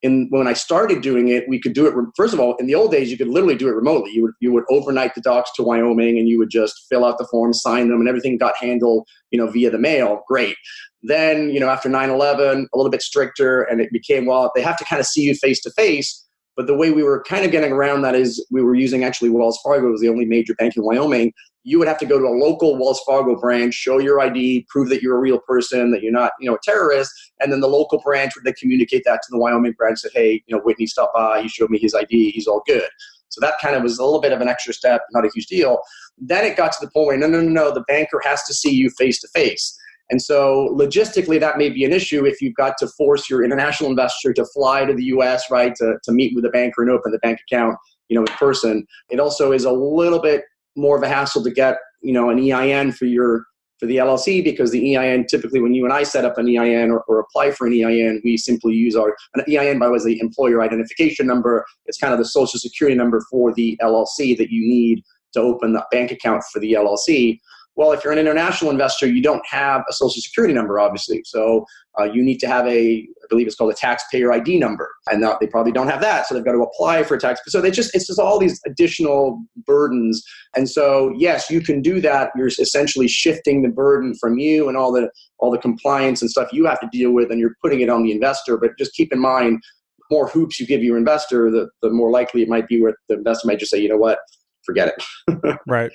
And 0.03 0.29
when 0.31 0.49
I 0.49 0.55
started 0.55 1.03
doing 1.03 1.29
it, 1.29 1.47
we 1.49 1.61
could 1.61 1.75
do 1.75 1.87
it. 1.87 1.95
First 2.17 2.33
of 2.33 2.41
all, 2.41 2.57
in 2.57 2.67
the 2.67 2.75
old 2.75 2.91
days, 2.91 3.11
you 3.11 3.19
could 3.19 3.29
literally 3.29 3.55
do 3.57 3.69
it 3.69 3.75
remotely. 3.75 4.13
You 4.13 4.23
would 4.23 4.33
you 4.41 4.53
would 4.53 4.65
overnight 4.71 5.15
the 5.15 5.21
docs 5.21 5.51
to 5.57 5.63
Wyoming, 5.63 6.19
and 6.19 6.29
you 6.29 6.39
would 6.39 6.51
just 6.51 6.87
fill 6.89 7.05
out 7.05 7.19
the 7.19 7.29
forms, 7.31 7.61
sign 7.61 7.89
them, 7.89 8.01
and 8.01 8.09
everything 8.09 8.39
got 8.39 8.57
handled, 8.57 9.07
you 9.31 9.39
know, 9.39 9.51
via 9.51 9.71
the 9.71 9.79
mail. 9.79 10.23
Great. 10.27 10.57
Then, 11.03 11.51
you 11.51 11.61
know, 11.61 11.69
after 11.69 11.89
9/11, 11.89 12.67
a 12.73 12.77
little 12.77 12.91
bit 12.91 13.03
stricter, 13.03 13.63
and 13.63 13.81
it 13.81 13.93
became 13.93 14.27
well, 14.27 14.51
they 14.55 14.63
have 14.63 14.79
to 14.79 14.85
kind 14.85 15.01
of 15.01 15.07
see 15.07 15.23
you 15.23 15.35
face 15.35 15.61
to 15.63 15.71
face. 15.73 16.27
But 16.57 16.67
the 16.67 16.75
way 16.77 16.91
we 16.91 17.03
were 17.03 17.23
kind 17.23 17.45
of 17.45 17.53
getting 17.53 17.73
around 17.73 18.03
that 18.03 18.15
is 18.15 18.45
we 18.51 18.63
were 18.63 18.75
using 18.75 19.05
actually 19.05 19.31
Wells 19.31 19.59
Fargo 19.63 19.91
was 19.91 20.01
the 20.01 20.09
only 20.09 20.25
major 20.25 20.55
bank 20.55 20.77
in 20.77 20.85
Wyoming. 20.85 21.33
You 21.63 21.79
would 21.79 21.89
have 21.89 21.99
to 21.99 22.07
go 22.07 22.19
to 22.19 22.25
a 22.25 22.37
local 22.37 22.79
Wells 22.79 23.01
Fargo 23.07 23.37
branch, 23.37 23.75
show 23.75 23.99
your 23.99 24.21
ID, 24.21 24.67
prove 24.69 24.89
that 24.89 25.03
you're 25.03 25.17
a 25.17 25.21
real 25.21 25.39
person, 25.39 25.91
that 25.91 26.03
you're 26.03 26.13
not, 26.13 26.33
you 26.41 26.49
know, 26.49 26.57
a 26.57 26.61
terrorist, 26.63 27.13
and 27.41 27.53
then 27.53 27.61
the 27.61 27.69
local 27.69 28.01
branch 28.01 28.35
would 28.35 28.45
then 28.45 28.55
communicate 28.59 29.03
that 29.05 29.21
to 29.23 29.29
the 29.31 29.39
Wyoming 29.39 29.73
branch 29.73 30.01
that, 30.03 30.13
hey, 30.15 30.43
you 30.47 30.57
know, 30.57 30.63
Whitney 30.63 30.87
stopped 30.87 31.15
by, 31.15 31.43
he 31.43 31.49
showed 31.49 31.71
me 31.71 31.79
his 31.79 31.95
ID, 31.95 32.31
he's 32.31 32.47
all 32.47 32.63
good. 32.67 32.89
So 33.29 33.41
that 33.41 33.55
kind 33.63 33.77
of 33.77 33.83
was 33.83 33.99
a 33.99 34.05
little 34.05 34.21
bit 34.21 34.33
of 34.33 34.41
an 34.41 34.49
extra 34.49 34.75
step, 34.75 35.03
not 35.13 35.25
a 35.25 35.31
huge 35.33 35.47
deal. 35.47 35.81
Then 36.19 36.45
it 36.45 36.57
got 36.57 36.73
to 36.73 36.79
the 36.81 36.91
point 36.91 37.07
where 37.07 37.17
no, 37.17 37.29
no, 37.29 37.41
no, 37.41 37.49
no, 37.49 37.73
the 37.73 37.83
banker 37.83 38.21
has 38.25 38.43
to 38.45 38.55
see 38.55 38.73
you 38.73 38.91
face 38.91 39.21
to 39.21 39.29
face. 39.29 39.77
And 40.11 40.21
so 40.21 40.75
logistically, 40.77 41.39
that 41.39 41.57
may 41.57 41.71
be 41.71 41.85
an 41.85 41.93
issue 41.93 42.27
if 42.27 42.43
you've 42.43 42.57
got 42.57 42.75
to 42.79 42.89
force 42.89 43.31
your 43.31 43.45
international 43.45 43.91
investor 43.91 44.33
to 44.33 44.45
fly 44.47 44.85
to 44.85 44.93
the 44.93 45.05
U.S. 45.05 45.45
right 45.51 45.73
to, 45.77 45.99
to 46.03 46.13
meet 46.13 46.35
with 46.35 46.43
the 46.43 46.51
banker 46.51 46.83
and 46.83 46.91
open 46.91 47.13
the 47.13 47.21
bank 47.21 47.39
account, 47.49 47.77
you 48.09 48.17
know, 48.17 48.23
in 48.23 48.33
person. 48.37 48.85
It 49.09 49.21
also 49.21 49.53
is 49.53 49.65
a 49.65 49.73
little 49.73 50.21
bit 50.21 50.43
more 50.81 50.97
of 50.97 51.03
a 51.03 51.09
hassle 51.09 51.43
to 51.45 51.51
get, 51.51 51.79
you 52.03 52.13
know, 52.13 52.31
an 52.31 52.39
EIN 52.39 52.93
for 52.93 53.05
your 53.05 53.45
for 53.81 53.87
the 53.87 53.97
LLC 53.97 54.45
because 54.45 54.71
the 54.71 54.95
EIN 54.95 55.27
typically 55.27 55.61
when 55.61 55.73
you 55.73 55.85
and 55.85 55.93
I 55.93 56.03
set 56.03 56.27
up 56.27 56.37
an 56.37 56.47
EIN 56.47 56.91
or, 56.91 57.03
or 57.09 57.19
apply 57.19 57.53
for 57.53 57.67
an 57.67 57.73
EIN, 57.73 58.21
we 58.23 58.37
simply 58.37 58.75
use 58.75 58.95
our 58.95 59.17
an 59.35 59.45
EIN 59.49 59.79
by 59.79 59.89
was 59.89 60.05
the 60.05 60.21
employer 60.21 60.63
identification 60.63 61.27
number. 61.27 61.65
It's 61.87 61.99
kind 61.99 62.13
of 62.13 62.19
the 62.19 62.27
social 62.27 62.61
security 62.61 62.97
number 62.97 63.23
for 63.31 63.55
the 63.55 63.79
LLC 63.83 64.37
that 64.37 64.51
you 64.51 64.69
need 64.69 65.03
to 65.33 65.41
open 65.41 65.73
the 65.73 65.85
bank 65.91 66.11
account 66.11 66.43
for 66.53 66.61
the 66.61 66.75
LLC. 66.75 67.41
Well, 67.77 67.93
if 67.93 68.05
you're 68.05 68.13
an 68.13 68.19
international 68.19 68.71
investor, 68.71 69.07
you 69.07 69.23
don't 69.23 69.45
have 69.49 69.83
a 69.89 69.93
social 69.93 70.21
security 70.21 70.53
number, 70.53 70.79
obviously. 70.79 71.23
So 71.25 71.65
uh, 71.99 72.05
you 72.05 72.23
need 72.23 72.39
to 72.41 72.47
have 72.47 72.67
a, 72.67 72.99
I 72.99 73.27
believe 73.29 73.47
it's 73.47 73.57
called 73.57 73.73
a 73.73 73.77
taxpayer 73.77 74.33
ID 74.33 74.59
number, 74.59 74.91
and 75.11 75.23
they 75.41 75.47
probably 75.47 75.73
don't 75.73 75.89
have 75.89 76.01
that, 76.01 76.27
so 76.27 76.35
they've 76.35 76.45
got 76.45 76.53
to 76.53 76.63
apply 76.63 77.05
for 77.05 77.15
a 77.15 77.19
tax. 77.19 77.41
So 77.47 77.61
they 77.61 77.71
just, 77.71 77.95
it's 77.95 78.07
just 78.07 78.19
all 78.19 78.39
these 78.39 78.61
additional 78.67 79.43
burdens. 79.67 80.23
And 80.55 80.69
so, 80.69 81.13
yes, 81.17 81.49
you 81.49 81.61
can 81.61 81.81
do 81.81 82.01
that. 82.01 82.33
You're 82.37 82.49
essentially 82.49 83.09
shifting 83.09 83.63
the 83.63 83.69
burden 83.69 84.15
from 84.21 84.39
you 84.39 84.69
and 84.69 84.77
all 84.77 84.93
the 84.93 85.11
all 85.39 85.51
the 85.51 85.59
compliance 85.59 86.21
and 86.21 86.31
stuff 86.31 86.53
you 86.53 86.67
have 86.67 86.81
to 86.81 86.89
deal 86.93 87.13
with, 87.13 87.31
and 87.31 87.41
you're 87.41 87.57
putting 87.63 87.81
it 87.81 87.89
on 87.89 88.03
the 88.03 88.13
investor. 88.13 88.59
But 88.59 88.77
just 88.79 88.93
keep 88.93 89.11
in 89.11 89.19
mind, 89.19 89.63
more 90.11 90.29
hoops 90.29 90.61
you 90.61 90.67
give 90.67 90.83
your 90.83 90.99
investor, 90.99 91.51
the, 91.51 91.69
the 91.83 91.91
more 91.91 92.11
likely 92.11 92.43
it 92.43 92.49
might 92.49 92.69
be 92.69 92.83
where 92.83 92.95
the 93.09 93.15
investor 93.15 93.47
might 93.47 93.59
just 93.59 93.71
say, 93.71 93.79
you 93.79 93.89
know 93.89 93.97
what, 93.97 94.19
forget 94.65 94.93
it. 95.29 95.59
right. 95.67 95.91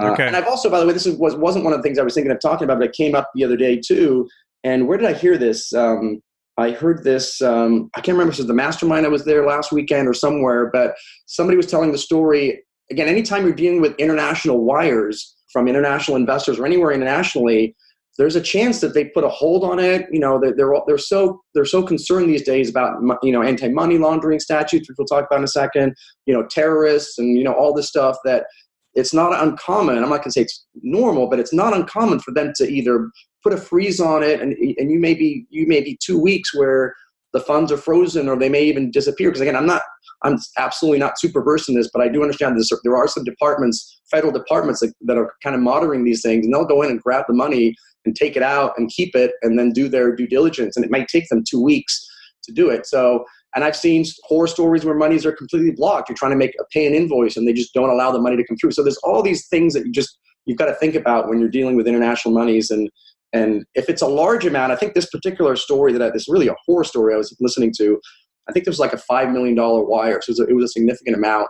Uh, 0.00 0.12
okay. 0.12 0.26
and 0.26 0.36
I've 0.36 0.46
also, 0.46 0.70
by 0.70 0.80
the 0.80 0.86
way, 0.86 0.92
this 0.92 1.06
was, 1.06 1.36
wasn't 1.36 1.64
one 1.64 1.72
of 1.72 1.78
the 1.78 1.82
things 1.82 1.98
I 1.98 2.02
was 2.02 2.14
thinking 2.14 2.32
of 2.32 2.40
talking 2.40 2.64
about, 2.64 2.78
but 2.78 2.86
it 2.86 2.92
came 2.92 3.14
up 3.14 3.30
the 3.34 3.44
other 3.44 3.56
day 3.56 3.78
too. 3.78 4.28
And 4.64 4.86
where 4.88 4.98
did 4.98 5.08
I 5.08 5.12
hear 5.12 5.38
this? 5.38 5.72
Um, 5.72 6.20
I 6.58 6.72
heard 6.72 7.04
this. 7.04 7.40
Um, 7.40 7.90
I 7.94 8.00
can't 8.00 8.14
remember 8.14 8.32
if 8.32 8.38
it 8.38 8.42
was 8.42 8.48
the 8.48 8.54
mastermind. 8.54 9.06
I 9.06 9.08
was 9.08 9.24
there 9.24 9.46
last 9.46 9.72
weekend 9.72 10.08
or 10.08 10.14
somewhere, 10.14 10.70
but 10.72 10.94
somebody 11.26 11.56
was 11.56 11.66
telling 11.66 11.92
the 11.92 11.98
story. 11.98 12.62
Again, 12.90 13.08
anytime 13.08 13.44
you're 13.44 13.54
dealing 13.54 13.80
with 13.80 13.94
international 13.96 14.64
wires 14.64 15.36
from 15.52 15.68
international 15.68 16.16
investors 16.16 16.58
or 16.58 16.66
anywhere 16.66 16.92
internationally, 16.92 17.74
there's 18.18 18.36
a 18.36 18.40
chance 18.40 18.80
that 18.80 18.92
they 18.92 19.06
put 19.06 19.24
a 19.24 19.28
hold 19.28 19.64
on 19.64 19.78
it. 19.78 20.06
You 20.12 20.20
know, 20.20 20.38
they're, 20.38 20.54
they're, 20.54 20.74
they're 20.86 20.98
so 20.98 21.40
they're 21.54 21.64
so 21.64 21.82
concerned 21.82 22.28
these 22.28 22.42
days 22.42 22.68
about 22.68 22.98
you 23.22 23.32
know 23.32 23.42
anti-money 23.42 23.96
laundering 23.96 24.40
statutes, 24.40 24.88
which 24.88 24.96
we'll 24.98 25.06
talk 25.06 25.26
about 25.26 25.38
in 25.38 25.44
a 25.44 25.48
second. 25.48 25.94
You 26.26 26.34
know, 26.34 26.46
terrorists 26.46 27.18
and 27.18 27.38
you 27.38 27.44
know 27.44 27.54
all 27.54 27.72
this 27.72 27.88
stuff 27.88 28.18
that 28.24 28.44
it's 28.94 29.14
not 29.14 29.40
uncommon. 29.40 29.96
I'm 29.96 30.10
not 30.10 30.18
going 30.18 30.24
to 30.24 30.32
say 30.32 30.42
it's 30.42 30.66
normal, 30.82 31.28
but 31.28 31.38
it's 31.38 31.52
not 31.52 31.74
uncommon 31.74 32.20
for 32.20 32.32
them 32.32 32.52
to 32.56 32.68
either 32.68 33.10
put 33.42 33.52
a 33.52 33.56
freeze 33.56 34.00
on 34.00 34.22
it, 34.22 34.40
and 34.40 34.52
and 34.52 34.90
you 34.90 34.98
may 34.98 35.14
be 35.14 35.46
you 35.50 35.66
may 35.66 35.80
be 35.80 35.98
two 36.04 36.18
weeks 36.18 36.54
where 36.54 36.94
the 37.32 37.40
funds 37.40 37.70
are 37.70 37.76
frozen, 37.76 38.28
or 38.28 38.36
they 38.36 38.48
may 38.48 38.64
even 38.64 38.90
disappear. 38.90 39.30
Because 39.30 39.40
again, 39.40 39.56
I'm 39.56 39.66
not 39.66 39.82
I'm 40.22 40.38
absolutely 40.58 40.98
not 40.98 41.18
super 41.18 41.42
versed 41.42 41.68
in 41.68 41.76
this, 41.76 41.90
but 41.92 42.02
I 42.02 42.08
do 42.08 42.22
understand 42.22 42.58
this. 42.58 42.70
There 42.82 42.96
are 42.96 43.08
some 43.08 43.24
departments, 43.24 44.00
federal 44.10 44.32
departments, 44.32 44.80
that, 44.80 44.92
that 45.02 45.16
are 45.16 45.32
kind 45.42 45.54
of 45.54 45.62
monitoring 45.62 46.04
these 46.04 46.22
things, 46.22 46.44
and 46.44 46.54
they'll 46.54 46.64
go 46.64 46.82
in 46.82 46.90
and 46.90 47.00
grab 47.00 47.24
the 47.28 47.34
money 47.34 47.74
and 48.04 48.16
take 48.16 48.36
it 48.36 48.42
out 48.42 48.72
and 48.76 48.90
keep 48.90 49.14
it, 49.14 49.32
and 49.42 49.58
then 49.58 49.72
do 49.72 49.88
their 49.88 50.14
due 50.14 50.26
diligence, 50.26 50.76
and 50.76 50.84
it 50.84 50.90
might 50.90 51.08
take 51.08 51.28
them 51.28 51.44
two 51.48 51.62
weeks 51.62 52.06
to 52.42 52.52
do 52.52 52.70
it. 52.70 52.86
So 52.86 53.24
and 53.54 53.64
I've 53.64 53.76
seen 53.76 54.04
horror 54.24 54.46
stories 54.46 54.84
where 54.84 54.94
monies 54.94 55.26
are 55.26 55.32
completely 55.32 55.72
blocked. 55.72 56.08
You're 56.08 56.16
trying 56.16 56.32
to 56.32 56.36
make 56.36 56.54
a 56.60 56.64
pay 56.72 56.86
an 56.86 56.94
invoice 56.94 57.36
and 57.36 57.46
they 57.46 57.52
just 57.52 57.74
don't 57.74 57.90
allow 57.90 58.12
the 58.12 58.20
money 58.20 58.36
to 58.36 58.46
come 58.46 58.56
through. 58.56 58.72
So 58.72 58.82
there's 58.82 58.98
all 58.98 59.22
these 59.22 59.48
things 59.48 59.74
that 59.74 59.84
you 59.84 59.92
just 59.92 60.18
you've 60.46 60.58
got 60.58 60.66
to 60.66 60.74
think 60.74 60.94
about 60.94 61.28
when 61.28 61.40
you're 61.40 61.50
dealing 61.50 61.76
with 61.76 61.86
international 61.86 62.34
monies 62.34 62.70
and 62.70 62.88
and 63.32 63.64
if 63.74 63.88
it's 63.88 64.02
a 64.02 64.08
large 64.08 64.44
amount, 64.44 64.72
I 64.72 64.76
think 64.76 64.94
this 64.94 65.08
particular 65.08 65.54
story 65.54 65.92
that 65.92 66.02
I, 66.02 66.10
this 66.10 66.28
really 66.28 66.48
a 66.48 66.56
horror 66.66 66.82
story 66.82 67.14
I 67.14 67.16
was 67.16 67.34
listening 67.38 67.72
to, 67.78 68.00
I 68.48 68.52
think 68.52 68.64
there 68.64 68.72
was 68.72 68.80
like 68.80 68.92
a 68.92 68.98
five 68.98 69.30
million 69.30 69.54
dollar 69.54 69.84
wire, 69.84 70.20
so 70.20 70.30
it 70.30 70.32
was, 70.32 70.40
a, 70.40 70.46
it 70.48 70.54
was 70.54 70.64
a 70.64 70.72
significant 70.72 71.16
amount. 71.16 71.46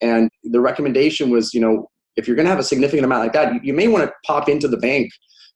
And 0.00 0.30
the 0.44 0.60
recommendation 0.60 1.30
was, 1.30 1.52
you 1.52 1.60
know, 1.60 1.88
if 2.16 2.28
you're 2.28 2.36
going 2.36 2.46
to 2.46 2.50
have 2.50 2.60
a 2.60 2.64
significant 2.64 3.04
amount 3.04 3.24
like 3.24 3.32
that, 3.32 3.52
you, 3.52 3.60
you 3.64 3.72
may 3.72 3.88
want 3.88 4.04
to 4.04 4.12
pop 4.24 4.48
into 4.48 4.68
the 4.68 4.76
bank 4.76 5.10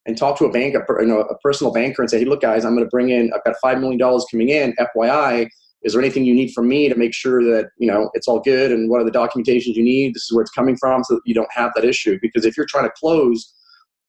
and 0.06 0.16
talk 0.16 0.36
to 0.38 0.46
a 0.46 0.50
bank, 0.50 0.74
a, 0.74 0.82
you 1.00 1.06
know, 1.06 1.20
a 1.20 1.38
personal 1.38 1.72
banker, 1.72 2.02
and 2.02 2.10
say, 2.10 2.18
hey, 2.18 2.24
look, 2.24 2.40
guys, 2.40 2.64
I'm 2.64 2.74
going 2.74 2.84
to 2.84 2.90
bring 2.90 3.10
in, 3.10 3.30
I've 3.32 3.44
got 3.44 3.54
five 3.62 3.78
million 3.78 3.98
dollars 3.98 4.26
coming 4.32 4.48
in, 4.48 4.74
FYI 4.80 5.48
is 5.82 5.92
there 5.92 6.02
anything 6.02 6.24
you 6.24 6.34
need 6.34 6.52
from 6.52 6.68
me 6.68 6.88
to 6.88 6.96
make 6.96 7.14
sure 7.14 7.42
that 7.44 7.70
you 7.78 7.86
know 7.86 8.10
it's 8.14 8.28
all 8.28 8.40
good? 8.40 8.72
And 8.72 8.90
what 8.90 9.00
are 9.00 9.04
the 9.04 9.10
documentations 9.10 9.74
you 9.74 9.84
need? 9.84 10.14
This 10.14 10.24
is 10.24 10.32
where 10.32 10.42
it's 10.42 10.50
coming 10.50 10.76
from 10.76 11.04
so 11.04 11.14
that 11.14 11.22
you 11.24 11.34
don't 11.34 11.52
have 11.52 11.72
that 11.74 11.84
issue. 11.84 12.18
Because 12.20 12.44
if 12.44 12.56
you're 12.56 12.66
trying 12.66 12.84
to 12.84 12.92
close 12.98 13.54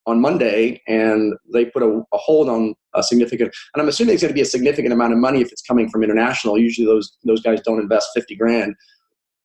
on 0.06 0.20
monday 0.20 0.80
and 0.88 1.34
they 1.52 1.66
put 1.66 1.82
a, 1.82 2.02
a 2.12 2.16
hold 2.16 2.48
on 2.48 2.74
a 2.94 3.02
significant 3.02 3.54
and 3.74 3.82
i'm 3.82 3.88
assuming 3.88 4.14
it's 4.14 4.22
going 4.22 4.30
to 4.30 4.34
be 4.34 4.40
a 4.40 4.46
significant 4.46 4.92
amount 4.92 5.12
of 5.12 5.18
money 5.18 5.40
if 5.40 5.52
it's 5.52 5.62
coming 5.62 5.88
from 5.90 6.02
international. 6.02 6.58
Usually 6.58 6.86
those 6.86 7.16
those 7.24 7.42
guys 7.42 7.60
don't 7.62 7.80
invest 7.80 8.08
50 8.14 8.34
grand. 8.36 8.74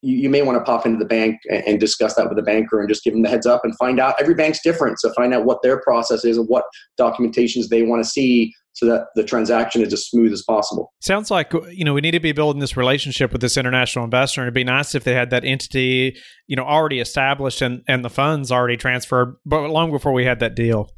You, 0.01 0.17
you 0.17 0.29
may 0.29 0.41
want 0.41 0.57
to 0.57 0.63
pop 0.63 0.85
into 0.85 0.97
the 0.97 1.05
bank 1.05 1.39
and, 1.49 1.63
and 1.67 1.79
discuss 1.79 2.15
that 2.15 2.27
with 2.27 2.37
the 2.37 2.43
banker 2.43 2.79
and 2.79 2.87
just 2.87 3.03
give 3.03 3.13
them 3.13 3.21
the 3.21 3.29
heads 3.29 3.45
up 3.45 3.61
and 3.63 3.75
find 3.77 3.99
out. 3.99 4.15
Every 4.19 4.33
bank's 4.33 4.61
different 4.63 4.99
so 4.99 5.11
find 5.13 5.33
out 5.33 5.45
what 5.45 5.61
their 5.61 5.81
process 5.81 6.23
is 6.23 6.37
and 6.37 6.47
what 6.47 6.65
documentations 6.99 7.67
they 7.69 7.83
want 7.83 8.03
to 8.03 8.09
see 8.09 8.53
so 8.75 8.85
that 8.85 9.07
the 9.15 9.23
transaction 9.23 9.81
is 9.81 9.93
as 9.93 10.05
smooth 10.05 10.33
as 10.33 10.43
possible. 10.43 10.93
Sounds 11.01 11.31
like 11.31 11.53
you 11.71 11.83
know 11.85 11.93
we 11.93 12.01
need 12.01 12.11
to 12.11 12.19
be 12.19 12.33
building 12.33 12.59
this 12.59 12.75
relationship 12.77 13.31
with 13.31 13.41
this 13.41 13.57
international 13.57 14.03
investor, 14.03 14.41
and 14.41 14.45
it'd 14.45 14.53
be 14.53 14.65
nice 14.65 14.93
if 14.93 15.05
they 15.05 15.13
had 15.13 15.29
that 15.31 15.43
entity 15.43 16.15
you 16.47 16.55
know 16.55 16.63
already 16.63 16.99
established 16.99 17.61
and 17.61 17.81
and 17.87 18.03
the 18.05 18.09
funds 18.09 18.51
already 18.51 18.77
transferred, 18.77 19.37
but 19.45 19.69
long 19.69 19.91
before 19.91 20.13
we 20.13 20.25
had 20.25 20.39
that 20.41 20.55
deal. 20.55 20.91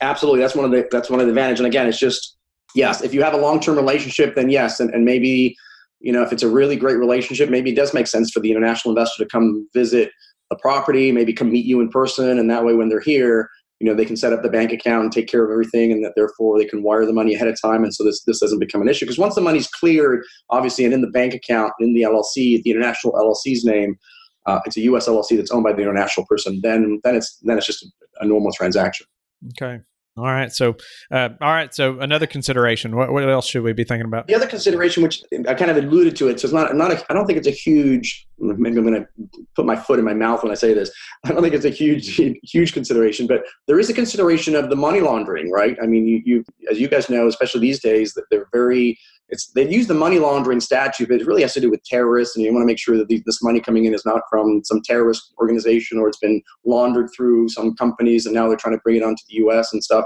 Absolutely, 0.00 0.40
that's 0.40 0.54
one 0.54 0.64
of 0.64 0.70
the 0.70 0.86
that's 0.90 1.10
one 1.10 1.20
of 1.20 1.26
the 1.26 1.30
advantage. 1.30 1.58
And 1.58 1.66
again, 1.66 1.88
it's 1.88 1.98
just 1.98 2.36
yes, 2.76 3.02
if 3.02 3.12
you 3.12 3.22
have 3.22 3.34
a 3.34 3.38
long 3.38 3.60
term 3.60 3.76
relationship, 3.76 4.36
then 4.36 4.48
yes, 4.48 4.78
and, 4.78 4.90
and 4.94 5.04
maybe 5.04 5.56
you 6.00 6.12
know 6.12 6.22
if 6.22 6.32
it's 6.32 6.44
a 6.44 6.48
really 6.48 6.76
great 6.76 6.98
relationship, 6.98 7.50
maybe 7.50 7.70
it 7.70 7.76
does 7.76 7.92
make 7.92 8.06
sense 8.06 8.30
for 8.30 8.38
the 8.40 8.50
international 8.52 8.96
investor 8.96 9.24
to 9.24 9.28
come 9.28 9.68
visit 9.74 10.12
the 10.50 10.56
property, 10.56 11.10
maybe 11.10 11.32
come 11.32 11.50
meet 11.50 11.66
you 11.66 11.80
in 11.80 11.88
person, 11.88 12.38
and 12.38 12.48
that 12.48 12.64
way 12.64 12.74
when 12.74 12.88
they're 12.88 13.00
here 13.00 13.48
you 13.84 13.90
know 13.90 13.94
they 13.94 14.06
can 14.06 14.16
set 14.16 14.32
up 14.32 14.42
the 14.42 14.48
bank 14.48 14.72
account 14.72 15.02
and 15.02 15.12
take 15.12 15.28
care 15.28 15.44
of 15.44 15.50
everything 15.50 15.92
and 15.92 16.02
that 16.02 16.14
therefore 16.16 16.58
they 16.58 16.64
can 16.64 16.82
wire 16.82 17.04
the 17.04 17.12
money 17.12 17.34
ahead 17.34 17.48
of 17.48 17.60
time. 17.60 17.84
And 17.84 17.94
so 17.94 18.02
this 18.02 18.24
this 18.24 18.40
doesn't 18.40 18.58
become 18.58 18.80
an 18.80 18.88
issue. 18.88 19.04
Because 19.04 19.18
once 19.18 19.34
the 19.34 19.42
money's 19.42 19.68
cleared 19.68 20.24
obviously 20.48 20.86
and 20.86 20.94
in 20.94 21.02
the 21.02 21.10
bank 21.10 21.34
account 21.34 21.74
in 21.80 21.92
the 21.92 22.00
llc 22.02 22.34
the 22.34 22.70
international 22.70 23.12
llc's 23.12 23.62
name 23.62 23.98
uh, 24.46 24.60
it's 24.64 24.78
a 24.78 24.80
us 24.80 25.06
llc 25.06 25.36
that's 25.36 25.50
owned 25.50 25.64
by 25.64 25.72
the 25.74 25.82
international 25.82 26.24
person 26.26 26.60
then 26.62 26.98
then 27.04 27.14
it's 27.14 27.38
then 27.42 27.58
it's 27.58 27.66
just 27.66 27.84
a, 27.84 27.88
a 28.24 28.26
normal 28.26 28.52
transaction. 28.52 29.06
Okay 29.52 29.82
all 30.16 30.24
right. 30.24 30.52
So, 30.52 30.76
uh, 31.10 31.30
all 31.40 31.52
right. 31.52 31.74
So, 31.74 31.98
another 31.98 32.26
consideration. 32.26 32.94
What, 32.94 33.12
what 33.12 33.28
else 33.28 33.48
should 33.48 33.64
we 33.64 33.72
be 33.72 33.82
thinking 33.82 34.06
about? 34.06 34.28
The 34.28 34.34
other 34.36 34.46
consideration, 34.46 35.02
which 35.02 35.22
I 35.48 35.54
kind 35.54 35.72
of 35.72 35.76
alluded 35.76 36.14
to 36.16 36.28
it, 36.28 36.38
so 36.38 36.46
it's 36.46 36.54
not 36.54 36.74
not. 36.76 36.92
A, 36.92 37.04
I 37.10 37.14
don't 37.14 37.26
think 37.26 37.38
it's 37.38 37.48
a 37.48 37.52
huge. 37.52 38.26
Maybe 38.38 38.78
I'm 38.78 38.84
going 38.84 38.94
to 38.94 39.08
put 39.56 39.66
my 39.66 39.74
foot 39.74 39.98
in 39.98 40.04
my 40.04 40.14
mouth 40.14 40.42
when 40.42 40.52
I 40.52 40.54
say 40.54 40.72
this. 40.72 40.92
I 41.24 41.32
don't 41.32 41.42
think 41.42 41.54
it's 41.54 41.64
a 41.64 41.70
huge 41.70 42.14
huge 42.14 42.72
consideration, 42.72 43.26
but 43.26 43.42
there 43.66 43.80
is 43.80 43.90
a 43.90 43.94
consideration 43.94 44.54
of 44.54 44.70
the 44.70 44.76
money 44.76 45.00
laundering, 45.00 45.50
right? 45.50 45.76
I 45.82 45.86
mean, 45.86 46.06
you, 46.06 46.22
you 46.24 46.44
as 46.70 46.78
you 46.78 46.86
guys 46.86 47.10
know, 47.10 47.26
especially 47.26 47.62
these 47.62 47.80
days, 47.80 48.14
that 48.14 48.24
they're 48.30 48.46
very 48.52 48.96
it's 49.34 49.48
they 49.48 49.68
use 49.68 49.88
the 49.88 49.94
money 49.94 50.20
laundering 50.20 50.60
statute, 50.60 51.08
but 51.08 51.20
it 51.20 51.26
really 51.26 51.42
has 51.42 51.52
to 51.54 51.60
do 51.60 51.68
with 51.68 51.82
terrorists, 51.82 52.36
and 52.36 52.44
you 52.44 52.52
want 52.52 52.62
to 52.62 52.66
make 52.66 52.78
sure 52.78 52.96
that 52.96 53.08
this 53.08 53.42
money 53.42 53.60
coming 53.60 53.84
in 53.84 53.92
is 53.92 54.06
not 54.06 54.22
from 54.30 54.62
some 54.64 54.80
terrorist 54.82 55.34
organization 55.38 55.98
or 55.98 56.08
it's 56.08 56.18
been 56.18 56.40
laundered 56.64 57.10
through 57.14 57.48
some 57.48 57.74
companies, 57.74 58.26
and 58.26 58.34
now 58.34 58.46
they're 58.46 58.56
trying 58.56 58.76
to 58.76 58.82
bring 58.82 58.96
it 58.96 59.02
onto 59.02 59.22
the 59.28 59.34
U.S. 59.36 59.72
and 59.72 59.82
stuff. 59.82 60.04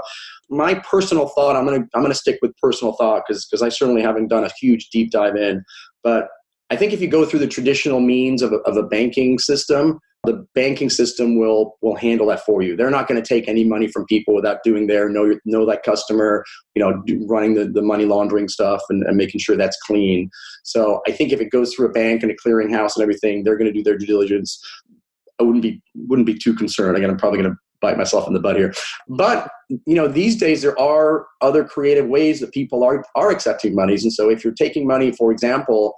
My 0.49 0.73
personal 0.73 1.27
thought, 1.27 1.55
I'm 1.55 1.65
gonna 1.65 1.87
I'm 1.93 2.01
gonna 2.01 2.15
stick 2.15 2.39
with 2.41 2.57
personal 2.57 2.93
thought 2.93 3.23
because 3.27 3.45
because 3.45 3.61
I 3.61 3.69
certainly 3.69 4.01
haven't 4.01 4.29
done 4.29 4.43
a 4.43 4.51
huge 4.59 4.89
deep 4.89 5.11
dive 5.11 5.35
in, 5.35 5.63
but 6.03 6.27
I 6.71 6.75
think 6.75 6.91
if 6.91 7.01
you 7.01 7.07
go 7.07 7.23
through 7.25 7.39
the 7.39 7.47
traditional 7.47 7.99
means 7.99 8.41
of 8.41 8.51
a, 8.51 8.57
of 8.57 8.77
a 8.77 8.83
banking 8.83 9.37
system, 9.37 9.99
the 10.25 10.45
banking 10.53 10.89
system 10.89 11.39
will 11.39 11.77
will 11.81 11.95
handle 11.95 12.27
that 12.27 12.45
for 12.45 12.61
you. 12.61 12.75
They're 12.75 12.89
not 12.89 13.07
going 13.07 13.21
to 13.21 13.27
take 13.27 13.47
any 13.47 13.63
money 13.63 13.87
from 13.87 14.05
people 14.05 14.35
without 14.35 14.63
doing 14.63 14.87
their 14.87 15.09
know 15.09 15.37
know 15.45 15.65
that 15.65 15.83
customer, 15.83 16.43
you 16.75 16.83
know, 16.83 17.01
do, 17.05 17.25
running 17.27 17.53
the, 17.53 17.65
the 17.65 17.81
money 17.81 18.05
laundering 18.05 18.49
stuff 18.49 18.81
and, 18.89 19.03
and 19.03 19.15
making 19.15 19.39
sure 19.39 19.55
that's 19.55 19.77
clean. 19.85 20.29
So 20.63 21.01
I 21.07 21.11
think 21.11 21.31
if 21.31 21.39
it 21.39 21.51
goes 21.51 21.73
through 21.73 21.87
a 21.87 21.91
bank 21.91 22.21
and 22.21 22.31
a 22.31 22.35
clearinghouse 22.35 22.95
and 22.95 23.03
everything, 23.03 23.43
they're 23.43 23.57
going 23.57 23.71
to 23.71 23.77
do 23.77 23.83
their 23.83 23.97
due 23.97 24.07
diligence. 24.07 24.61
I 25.39 25.43
wouldn't 25.43 25.63
be 25.63 25.81
wouldn't 25.95 26.25
be 26.25 26.37
too 26.37 26.53
concerned. 26.53 26.97
Again, 26.97 27.09
I'm 27.09 27.17
probably 27.17 27.39
going 27.41 27.53
to 27.53 27.57
bite 27.81 27.97
myself 27.97 28.27
in 28.27 28.33
the 28.33 28.41
butt 28.41 28.57
here. 28.57 28.73
But 29.07 29.49
you 29.69 29.95
know, 29.95 30.09
these 30.09 30.35
days 30.35 30.61
there 30.61 30.77
are 30.77 31.27
other 31.39 31.63
creative 31.63 32.07
ways 32.07 32.41
that 32.41 32.51
people 32.51 32.83
are 32.83 33.05
are 33.15 33.31
accepting 33.31 33.73
monies. 33.73 34.03
And 34.03 34.11
so 34.11 34.29
if 34.29 34.43
you're 34.43 34.53
taking 34.53 34.85
money, 34.85 35.13
for 35.13 35.31
example, 35.31 35.95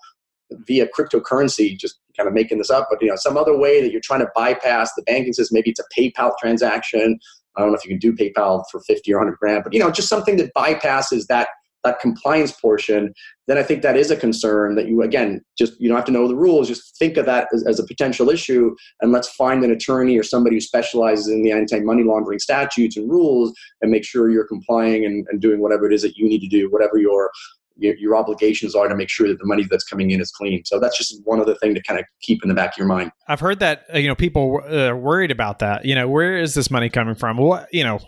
via 0.68 0.88
cryptocurrency, 0.88 1.78
just 1.78 2.00
kind 2.18 2.28
of 2.28 2.34
making 2.34 2.58
this 2.58 2.70
up, 2.70 2.88
but 2.90 3.02
you 3.02 3.08
know, 3.08 3.16
some 3.16 3.38
other 3.38 3.58
way 3.58 3.82
that 3.82 3.92
you're 3.92 4.02
trying 4.04 4.22
to 4.22 4.30
bypass 4.36 4.92
the 4.96 5.04
banking 5.04 5.34
system, 5.34 5.56
maybe 5.56 5.72
it's 5.72 5.80
a 5.80 6.00
PayPal 6.00 6.32
transaction. 6.40 7.20
I 7.58 7.62
don't 7.62 7.72
know 7.72 7.78
if 7.78 7.84
you 7.84 7.90
can 7.90 8.00
do 8.00 8.14
PayPal 8.14 8.64
for 8.72 8.82
50 8.82 9.14
or 9.14 9.18
100 9.18 9.38
grand, 9.38 9.64
but 9.64 9.74
you 9.74 9.80
know, 9.80 9.92
just 9.92 10.10
something 10.10 10.38
that 10.38 10.52
bypasses 10.56 11.28
that 11.28 11.50
that 11.84 12.00
compliance 12.00 12.52
portion, 12.52 13.14
then 13.48 13.58
I 13.58 13.64
think 13.64 13.82
that 13.82 13.98
is 13.98 14.12
a 14.12 14.16
concern 14.16 14.76
that 14.76 14.88
you, 14.88 15.02
again, 15.02 15.42
just 15.58 15.80
you 15.80 15.90
don't 15.90 15.98
have 15.98 16.06
to 16.06 16.12
know 16.12 16.28
the 16.28 16.36
rules, 16.36 16.68
just 16.68 16.98
think 16.98 17.18
of 17.18 17.26
that 17.26 17.48
as, 17.54 17.66
as 17.66 17.80
a 17.80 17.86
potential 17.86 18.30
issue 18.30 18.76
and 19.02 19.12
let's 19.12 19.30
find 19.30 19.64
an 19.64 19.72
attorney 19.72 20.18
or 20.18 20.24
somebody 20.24 20.56
who 20.56 20.62
specializes 20.62 21.28
in 21.28 21.44
the 21.44 21.52
anti 21.52 21.80
money 21.80 22.04
laundering 22.04 22.40
statutes 22.40 22.98
and 22.98 23.10
rules 23.10 23.54
and 23.82 23.92
make 23.92 24.06
sure 24.06 24.30
you're 24.30 24.48
complying 24.48 25.06
and, 25.06 25.26
and 25.30 25.42
doing 25.42 25.60
whatever 25.62 25.86
it 25.86 25.94
is 25.94 26.02
that 26.02 26.18
you 26.18 26.28
need 26.28 26.40
to 26.40 26.48
do, 26.48 26.70
whatever 26.70 26.98
your 26.98 27.32
your, 27.78 27.96
your, 27.96 28.16
obligations 28.16 28.76
are 28.76 28.88
to 28.88 28.96
make 28.96 29.10
sure 29.10 29.28
that 29.28 29.40
the 29.40 29.46
money 29.46 29.66
that's 29.70 29.84
coming 29.84 30.12
in 30.12 30.22
is 30.22 30.32
clean. 30.32 30.64
So 30.66 30.80
that's 30.80 30.98
just 30.98 31.22
one 31.24 31.40
other 31.40 31.56
thing 31.56 31.74
to 31.76 31.82
kind 31.82 32.00
of 32.00 32.06
keep 32.22 32.44
in 32.44 32.50
the 32.50 32.56
back 32.56 32.74
of 32.74 32.78
your 32.78 32.88
mind. 32.88 33.12
I've 33.28 33.40
heard 33.40 33.60
that 33.60 33.86
uh, 33.94 33.98
you 33.98 34.08
know 34.08 34.16
people 34.16 34.62
are 34.64 34.92
uh, 34.92 34.96
worried 34.96 35.32
about 35.32 35.60
that. 35.60 35.86
You 35.86 35.96
know, 35.96 36.08
where 36.08 36.38
is 36.38 36.54
this 36.54 36.70
money 36.70 36.90
coming 36.90 37.16
from? 37.16 37.38
What 37.38 37.68
you 37.72 37.84
know, 37.84 38.00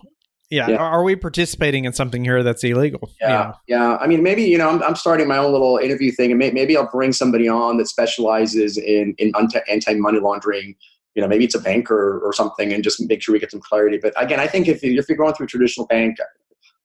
yeah. 0.53 0.70
yeah. 0.70 0.77
Are 0.77 1.03
we 1.03 1.15
participating 1.15 1.86
in 1.86 1.93
something 1.93 2.24
here 2.24 2.43
that's 2.43 2.63
illegal? 2.63 3.12
Yeah. 3.20 3.53
Yeah. 3.67 3.98
I 4.00 4.05
mean, 4.05 4.22
maybe, 4.22 4.43
you 4.43 4.60
know, 4.60 4.70
I'm, 4.70 4.84
I'm 4.84 4.96
starting 4.96 5.27
my 5.27 5.38
own 5.38 5.51
little 5.51 5.77
interview 5.77 6.12
thing 6.12 6.29
and 6.29 6.38
may, 6.38 6.51
maybe 6.51 6.77
I'll 6.77 6.89
bring 6.89 7.12
somebody 7.12 7.48
on 7.48 7.77
that 7.77 7.88
specializes 7.88 8.77
in, 8.77 9.15
in 9.17 9.32
anti 9.67 9.96
money 9.96 10.20
laundering. 10.20 10.75
You 11.15 11.22
know, 11.22 11.27
maybe 11.27 11.43
it's 11.46 11.55
a 11.55 11.60
banker 11.60 12.20
or 12.24 12.34
something 12.34 12.72
and 12.72 12.84
just 12.84 13.01
make 13.08 13.22
sure 13.24 13.34
we 13.34 13.39
get 13.39 13.51
some 13.51 13.62
clarity. 13.62 14.00
But 14.01 14.13
again, 14.15 14.39
I 14.39 14.48
think 14.48 14.67
if, 14.67 14.84
if 14.84 15.10
you're 15.10 15.17
going 15.17 15.34
through 15.34 15.46
a 15.46 15.50
traditional 15.50 15.88
bank, 15.88 16.17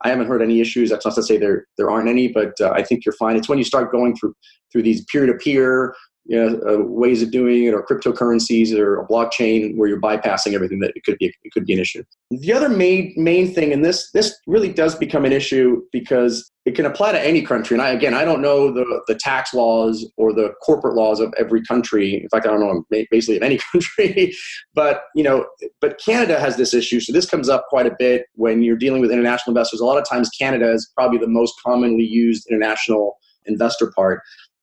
I 0.02 0.10
haven't 0.10 0.26
heard 0.26 0.42
any 0.42 0.60
issues. 0.60 0.90
That's 0.90 1.04
not 1.04 1.14
to 1.16 1.22
say 1.22 1.38
there 1.38 1.66
there 1.76 1.90
aren't 1.90 2.08
any, 2.08 2.28
but 2.28 2.52
uh, 2.60 2.70
I 2.70 2.82
think 2.82 3.04
you're 3.04 3.14
fine. 3.14 3.36
It's 3.36 3.48
when 3.48 3.58
you 3.58 3.64
start 3.64 3.92
going 3.92 4.16
through 4.16 4.34
through 4.70 4.82
these 4.82 5.04
peer 5.06 5.26
to 5.26 5.34
peer 5.34 5.94
you 6.28 6.38
know, 6.38 6.60
uh, 6.68 6.84
ways 6.84 7.22
of 7.22 7.30
doing 7.30 7.64
it 7.64 7.74
or 7.74 7.82
cryptocurrencies 7.82 8.78
or 8.78 9.00
a 9.00 9.06
blockchain 9.08 9.76
where 9.76 9.88
you're 9.88 10.00
bypassing 10.00 10.52
everything 10.52 10.78
that 10.80 10.92
it 10.94 11.02
could 11.02 11.16
be 11.18 11.26
it 11.42 11.52
could 11.52 11.64
be 11.64 11.72
an 11.72 11.80
issue. 11.80 12.04
The 12.30 12.52
other 12.52 12.68
main 12.68 13.14
main 13.16 13.52
thing, 13.52 13.72
and 13.72 13.82
this 13.82 14.10
this 14.12 14.36
really 14.46 14.70
does 14.70 14.94
become 14.94 15.24
an 15.24 15.32
issue 15.32 15.80
because 15.90 16.50
it 16.66 16.74
can 16.74 16.84
apply 16.84 17.12
to 17.12 17.20
any 17.26 17.40
country. 17.40 17.74
And 17.74 17.82
I 17.82 17.90
again 17.90 18.12
I 18.12 18.26
don't 18.26 18.42
know 18.42 18.70
the 18.70 19.02
the 19.06 19.14
tax 19.14 19.54
laws 19.54 20.06
or 20.18 20.34
the 20.34 20.52
corporate 20.62 20.94
laws 20.94 21.18
of 21.18 21.32
every 21.38 21.64
country. 21.64 22.20
In 22.22 22.28
fact, 22.28 22.46
I 22.46 22.50
don't 22.50 22.60
know 22.60 22.84
basically 23.10 23.38
of 23.38 23.42
any 23.42 23.58
country. 23.72 24.34
but 24.74 25.04
you 25.14 25.22
know, 25.22 25.46
but 25.80 25.98
Canada 25.98 26.38
has 26.38 26.58
this 26.58 26.74
issue. 26.74 27.00
So 27.00 27.10
this 27.10 27.24
comes 27.24 27.48
up 27.48 27.64
quite 27.70 27.86
a 27.86 27.96
bit 27.98 28.26
when 28.34 28.62
you're 28.62 28.76
dealing 28.76 29.00
with 29.00 29.10
international 29.10 29.52
investors. 29.56 29.80
A 29.80 29.86
lot 29.86 29.98
of 29.98 30.06
times 30.06 30.28
Canada 30.38 30.70
is 30.70 30.92
probably 30.94 31.16
the 31.16 31.26
most 31.26 31.54
commonly 31.64 32.04
used 32.04 32.46
international 32.50 33.16
investor 33.46 33.90
part 33.96 34.20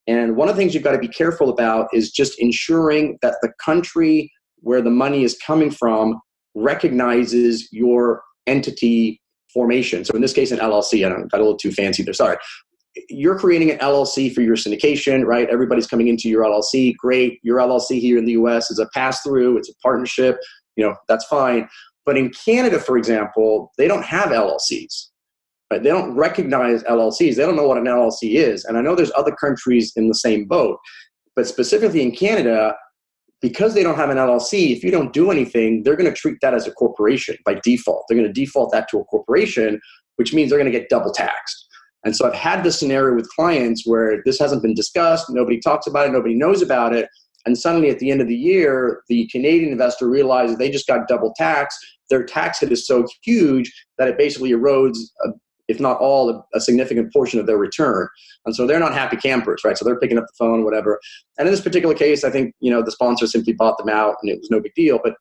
and 0.07 0.35
one 0.35 0.49
of 0.49 0.55
the 0.55 0.61
things 0.61 0.73
you've 0.73 0.83
got 0.83 0.91
to 0.91 0.99
be 0.99 1.07
careful 1.07 1.49
about 1.49 1.87
is 1.93 2.11
just 2.11 2.39
ensuring 2.39 3.17
that 3.21 3.35
the 3.41 3.51
country 3.63 4.31
where 4.57 4.81
the 4.81 4.89
money 4.89 5.23
is 5.23 5.37
coming 5.45 5.71
from 5.71 6.19
recognizes 6.53 7.67
your 7.71 8.21
entity 8.47 9.21
formation. 9.53 10.05
So 10.05 10.13
in 10.13 10.21
this 10.21 10.33
case, 10.33 10.51
an 10.51 10.59
LLC. 10.59 11.05
I 11.05 11.09
don't 11.09 11.31
got 11.31 11.39
a 11.39 11.43
little 11.43 11.57
too 11.57 11.71
fancy 11.71 12.03
there. 12.03 12.13
Sorry. 12.13 12.37
You're 13.09 13.37
creating 13.37 13.71
an 13.71 13.77
LLC 13.79 14.33
for 14.33 14.41
your 14.41 14.55
syndication, 14.55 15.25
right? 15.25 15.49
Everybody's 15.49 15.87
coming 15.87 16.07
into 16.07 16.29
your 16.29 16.43
LLC. 16.43 16.95
Great. 16.97 17.39
Your 17.43 17.57
LLC 17.59 17.99
here 17.99 18.17
in 18.17 18.25
the 18.25 18.33
US 18.33 18.71
is 18.71 18.79
a 18.79 18.87
pass 18.93 19.21
through, 19.21 19.57
it's 19.57 19.69
a 19.69 19.75
partnership. 19.81 20.37
You 20.75 20.85
know, 20.85 20.95
that's 21.07 21.25
fine. 21.25 21.67
But 22.05 22.17
in 22.17 22.31
Canada, 22.31 22.79
for 22.79 22.97
example, 22.97 23.71
they 23.77 23.87
don't 23.87 24.05
have 24.05 24.29
LLCs. 24.29 25.07
Right? 25.71 25.81
They 25.81 25.89
don't 25.89 26.15
recognize 26.15 26.83
LLCs. 26.83 27.35
They 27.35 27.45
don't 27.45 27.55
know 27.55 27.67
what 27.67 27.77
an 27.77 27.85
LLC 27.85 28.35
is. 28.35 28.65
And 28.65 28.77
I 28.77 28.81
know 28.81 28.95
there's 28.95 29.11
other 29.15 29.31
countries 29.31 29.93
in 29.95 30.07
the 30.07 30.15
same 30.15 30.45
boat, 30.45 30.77
but 31.35 31.47
specifically 31.47 32.01
in 32.01 32.11
Canada, 32.11 32.75
because 33.41 33.73
they 33.73 33.83
don't 33.83 33.95
have 33.95 34.09
an 34.09 34.17
LLC, 34.17 34.75
if 34.75 34.83
you 34.83 34.91
don't 34.91 35.13
do 35.13 35.31
anything, 35.31 35.83
they're 35.83 35.95
going 35.95 36.09
to 36.09 36.15
treat 36.15 36.37
that 36.41 36.53
as 36.53 36.67
a 36.67 36.71
corporation 36.71 37.35
by 37.45 37.59
default. 37.63 38.05
They're 38.07 38.17
going 38.17 38.31
to 38.31 38.33
default 38.33 38.71
that 38.71 38.87
to 38.89 38.99
a 38.99 39.03
corporation, 39.05 39.79
which 40.15 40.33
means 40.33 40.49
they're 40.49 40.59
going 40.59 40.71
to 40.71 40.77
get 40.77 40.89
double 40.89 41.11
taxed. 41.11 41.67
And 42.05 42.15
so 42.15 42.27
I've 42.27 42.35
had 42.35 42.63
this 42.63 42.79
scenario 42.79 43.15
with 43.15 43.27
clients 43.29 43.83
where 43.85 44.21
this 44.25 44.39
hasn't 44.39 44.61
been 44.61 44.75
discussed, 44.75 45.25
nobody 45.29 45.59
talks 45.59 45.87
about 45.87 46.07
it, 46.07 46.11
nobody 46.11 46.35
knows 46.35 46.61
about 46.61 46.93
it. 46.93 47.09
And 47.45 47.57
suddenly 47.57 47.89
at 47.89 47.99
the 47.99 48.11
end 48.11 48.21
of 48.21 48.27
the 48.27 48.35
year, 48.35 49.01
the 49.09 49.27
Canadian 49.31 49.71
investor 49.71 50.07
realizes 50.07 50.57
they 50.57 50.69
just 50.69 50.87
got 50.87 51.07
double 51.07 51.33
taxed. 51.35 51.77
Their 52.09 52.23
tax 52.23 52.59
hit 52.59 52.71
is 52.71 52.87
so 52.87 53.05
huge 53.23 53.71
that 53.97 54.07
it 54.07 54.17
basically 54.17 54.51
erodes 54.51 54.97
if 55.67 55.79
not 55.79 55.97
all, 55.97 56.47
a 56.53 56.61
significant 56.61 57.11
portion 57.11 57.39
of 57.39 57.47
their 57.47 57.57
return. 57.57 58.07
And 58.45 58.55
so 58.55 58.67
they're 58.67 58.79
not 58.79 58.93
happy 58.93 59.17
campers, 59.17 59.61
right? 59.63 59.77
So 59.77 59.85
they're 59.85 59.99
picking 59.99 60.17
up 60.17 60.25
the 60.27 60.33
phone, 60.37 60.63
whatever. 60.63 60.99
And 61.37 61.47
in 61.47 61.53
this 61.53 61.61
particular 61.61 61.95
case, 61.95 62.23
I 62.23 62.29
think, 62.29 62.53
you 62.59 62.71
know, 62.71 62.81
the 62.81 62.91
sponsor 62.91 63.27
simply 63.27 63.53
bought 63.53 63.77
them 63.77 63.89
out 63.89 64.15
and 64.21 64.31
it 64.31 64.39
was 64.39 64.49
no 64.51 64.59
big 64.59 64.73
deal. 64.75 64.99
But 65.03 65.15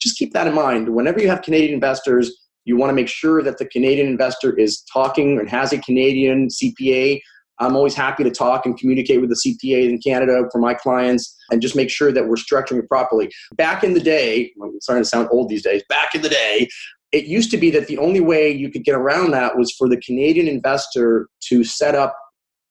just 0.00 0.16
keep 0.16 0.32
that 0.32 0.46
in 0.46 0.54
mind. 0.54 0.88
Whenever 0.94 1.20
you 1.20 1.28
have 1.28 1.42
Canadian 1.42 1.74
investors, 1.74 2.32
you 2.64 2.76
want 2.76 2.90
to 2.90 2.94
make 2.94 3.08
sure 3.08 3.42
that 3.42 3.58
the 3.58 3.66
Canadian 3.66 4.06
investor 4.06 4.56
is 4.56 4.82
talking 4.92 5.38
and 5.38 5.48
has 5.48 5.72
a 5.72 5.78
Canadian 5.78 6.48
CPA. 6.48 7.20
I'm 7.60 7.74
always 7.74 7.94
happy 7.94 8.22
to 8.22 8.30
talk 8.30 8.66
and 8.66 8.78
communicate 8.78 9.20
with 9.20 9.30
the 9.30 9.36
CPA 9.36 9.88
in 9.88 9.98
Canada 9.98 10.44
for 10.52 10.58
my 10.58 10.74
clients 10.74 11.34
and 11.50 11.60
just 11.60 11.74
make 11.74 11.90
sure 11.90 12.12
that 12.12 12.28
we're 12.28 12.36
structuring 12.36 12.78
it 12.78 12.88
properly. 12.88 13.30
Back 13.54 13.82
in 13.82 13.94
the 13.94 14.00
day, 14.00 14.52
I'm 14.62 14.80
starting 14.80 15.02
to 15.02 15.08
sound 15.08 15.28
old 15.32 15.48
these 15.48 15.62
days, 15.62 15.82
back 15.88 16.14
in 16.14 16.22
the 16.22 16.28
day, 16.28 16.68
it 17.12 17.24
used 17.24 17.50
to 17.50 17.56
be 17.56 17.70
that 17.70 17.86
the 17.86 17.98
only 17.98 18.20
way 18.20 18.50
you 18.50 18.70
could 18.70 18.84
get 18.84 18.94
around 18.94 19.30
that 19.30 19.56
was 19.56 19.72
for 19.72 19.88
the 19.88 20.00
Canadian 20.00 20.46
investor 20.46 21.28
to 21.48 21.64
set 21.64 21.94
up 21.94 22.16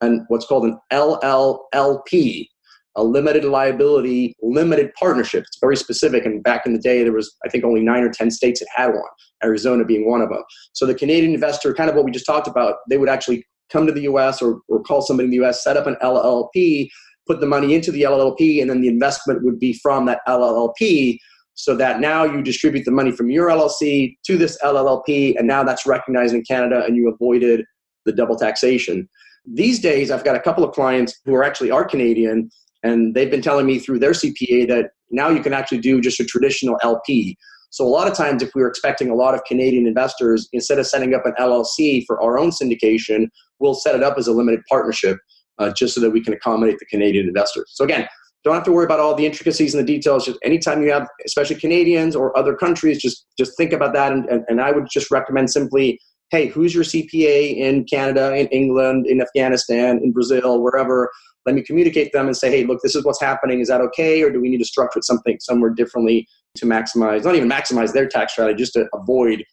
an 0.02 0.26
what's 0.28 0.46
called 0.46 0.66
an 0.66 0.78
LLLP, 0.92 2.48
a 2.96 3.04
limited 3.04 3.46
liability 3.46 4.36
limited 4.42 4.92
partnership. 4.94 5.44
It's 5.48 5.60
very 5.60 5.76
specific. 5.76 6.26
And 6.26 6.44
back 6.44 6.66
in 6.66 6.74
the 6.74 6.80
day, 6.80 7.04
there 7.04 7.14
was 7.14 7.36
I 7.46 7.50
think 7.50 7.64
only 7.64 7.82
nine 7.82 8.04
or 8.04 8.10
ten 8.10 8.30
states 8.30 8.60
that 8.60 8.68
had 8.76 8.90
one. 8.90 9.02
Arizona 9.44 9.86
being 9.86 10.10
one 10.10 10.22
of 10.22 10.30
them. 10.30 10.44
So 10.74 10.86
the 10.86 10.96
Canadian 10.96 11.34
investor, 11.34 11.74
kind 11.74 11.90
of 11.90 11.96
what 11.96 12.06
we 12.06 12.12
just 12.12 12.26
talked 12.26 12.48
about, 12.48 12.78
they 12.90 12.98
would 12.98 13.10
actually 13.10 13.46
come 13.72 13.86
to 13.86 13.92
the 13.92 14.02
U.S. 14.02 14.42
or, 14.42 14.62
or 14.68 14.82
call 14.82 15.02
somebody 15.02 15.26
in 15.26 15.32
the 15.32 15.38
U.S. 15.38 15.64
set 15.64 15.78
up 15.78 15.88
an 15.88 15.96
LLP, 16.02 16.90
put 17.28 17.40
the 17.40 17.46
money 17.46 17.76
into 17.76 17.92
the 17.92 18.04
LLP, 18.04 18.62
and 18.62 18.70
then 18.70 18.82
the 18.82 18.88
investment 18.88 19.44
would 19.44 19.60
be 19.60 19.74
from 19.74 20.06
that 20.06 20.22
LLP 20.28 21.18
so 21.58 21.76
that 21.76 22.00
now 22.00 22.24
you 22.24 22.44
distribute 22.44 22.86
the 22.86 22.92
money 22.92 23.12
from 23.12 23.32
your 23.32 23.50
LLC 23.50 24.16
to 24.28 24.38
this 24.38 24.58
LLP, 24.64 25.36
and 25.38 25.48
now 25.48 25.64
that's 25.64 25.88
recognized 25.88 26.36
in 26.36 26.44
Canada, 26.44 26.84
and 26.86 26.96
you 26.96 27.10
avoided 27.10 27.66
the 28.06 28.12
double 28.12 28.36
taxation. 28.36 29.10
These 29.44 29.80
days, 29.80 30.12
I've 30.12 30.24
got 30.24 30.36
a 30.36 30.40
couple 30.40 30.64
of 30.64 30.74
clients 30.74 31.20
who 31.26 31.34
are 31.34 31.44
actually 31.44 31.72
are 31.72 31.84
Canadian, 31.84 32.52
and 32.84 33.16
they've 33.16 33.32
been 33.32 33.42
telling 33.42 33.66
me 33.66 33.80
through 33.80 34.00
their 34.00 34.12
CPA 34.12 34.68
that 34.68 34.92
now 35.10 35.30
you 35.30 35.42
can 35.42 35.52
actually 35.52 35.80
do 35.80 36.00
just 36.00 36.20
a 36.20 36.26
traditional 36.26 36.78
LP. 36.84 37.36
So 37.72 37.84
a 37.84 37.90
lot 37.90 38.08
of 38.08 38.14
times, 38.14 38.44
if 38.44 38.52
we 38.54 38.62
are 38.62 38.68
expecting 38.68 39.10
a 39.10 39.16
lot 39.16 39.34
of 39.34 39.44
Canadian 39.46 39.88
investors, 39.88 40.48
instead 40.54 40.78
of 40.78 40.86
setting 40.86 41.16
up 41.16 41.26
an 41.26 41.34
LLC 41.40 42.04
for 42.06 42.22
our 42.22 42.38
own 42.38 42.52
syndication, 42.52 43.30
we'll 43.58 43.74
set 43.74 43.96
it 43.96 44.04
up 44.04 44.20
as 44.20 44.28
a 44.28 44.32
limited 44.32 44.62
partnership, 44.70 45.18
uh, 45.58 45.74
just 45.76 45.96
so 45.96 46.02
that 46.02 46.12
we 46.12 46.22
can 46.22 46.34
accommodate 46.34 46.78
the 46.78 46.86
Canadian 46.86 47.28
investors. 47.28 47.72
So 47.74 47.84
again, 47.84 48.08
don't 48.44 48.54
have 48.54 48.64
to 48.64 48.72
worry 48.72 48.86
about 48.86 49.00
all 49.00 49.16
the 49.16 49.26
intricacies 49.26 49.74
and 49.74 49.86
the 49.86 49.94
details. 49.94 50.26
Just 50.26 50.40
anytime 50.44 50.82
you 50.82 50.92
have, 50.92 51.08
especially 51.26 51.58
Canadians 51.58 52.16
or 52.16 52.38
other 52.38 52.56
countries, 52.56 53.02
just 53.02 53.26
just 53.38 53.58
think 53.58 53.74
about 53.74 53.94
that. 53.94 54.12
And, 54.12 54.26
and, 54.30 54.46
and 54.48 54.62
I 54.62 54.72
would 54.72 54.88
just 54.90 55.12
recommend 55.12 55.50
simply, 55.50 56.00
hey, 56.30 56.48
who's 56.48 56.74
your 56.74 56.84
CPA 56.84 57.58
in 57.58 57.84
Canada, 57.86 58.36
in 58.36 58.48
England, 58.48 59.08
in 59.08 59.22
Afghanistan, 59.22 60.00
in 60.04 60.12
Brazil, 60.12 60.62
wherever? 60.62 61.10
Let 61.46 61.56
me 61.56 61.62
communicate 61.62 62.12
them 62.12 62.28
and 62.28 62.36
say, 62.36 62.50
hey, 62.50 62.66
look, 62.66 62.82
this 62.84 62.96
is 62.96 63.06
what's 63.06 63.22
happening. 63.22 63.62
Is 63.62 63.70
that 63.70 63.82
okay, 63.82 64.22
or 64.22 64.30
do 64.30 64.42
we 64.42 64.50
need 64.50 64.58
to 64.58 64.66
structure 64.66 65.00
it 65.00 65.06
something 65.06 65.38
somewhere 65.40 65.70
differently 65.70 66.28
to 66.58 66.66
maximize, 66.66 67.24
not 67.24 67.36
even 67.36 67.50
maximize 67.50 67.94
their 67.94 68.08
tax 68.08 68.34
strategy, 68.34 68.58
just 68.58 68.74
to 68.74 68.88
avoid 68.94 69.44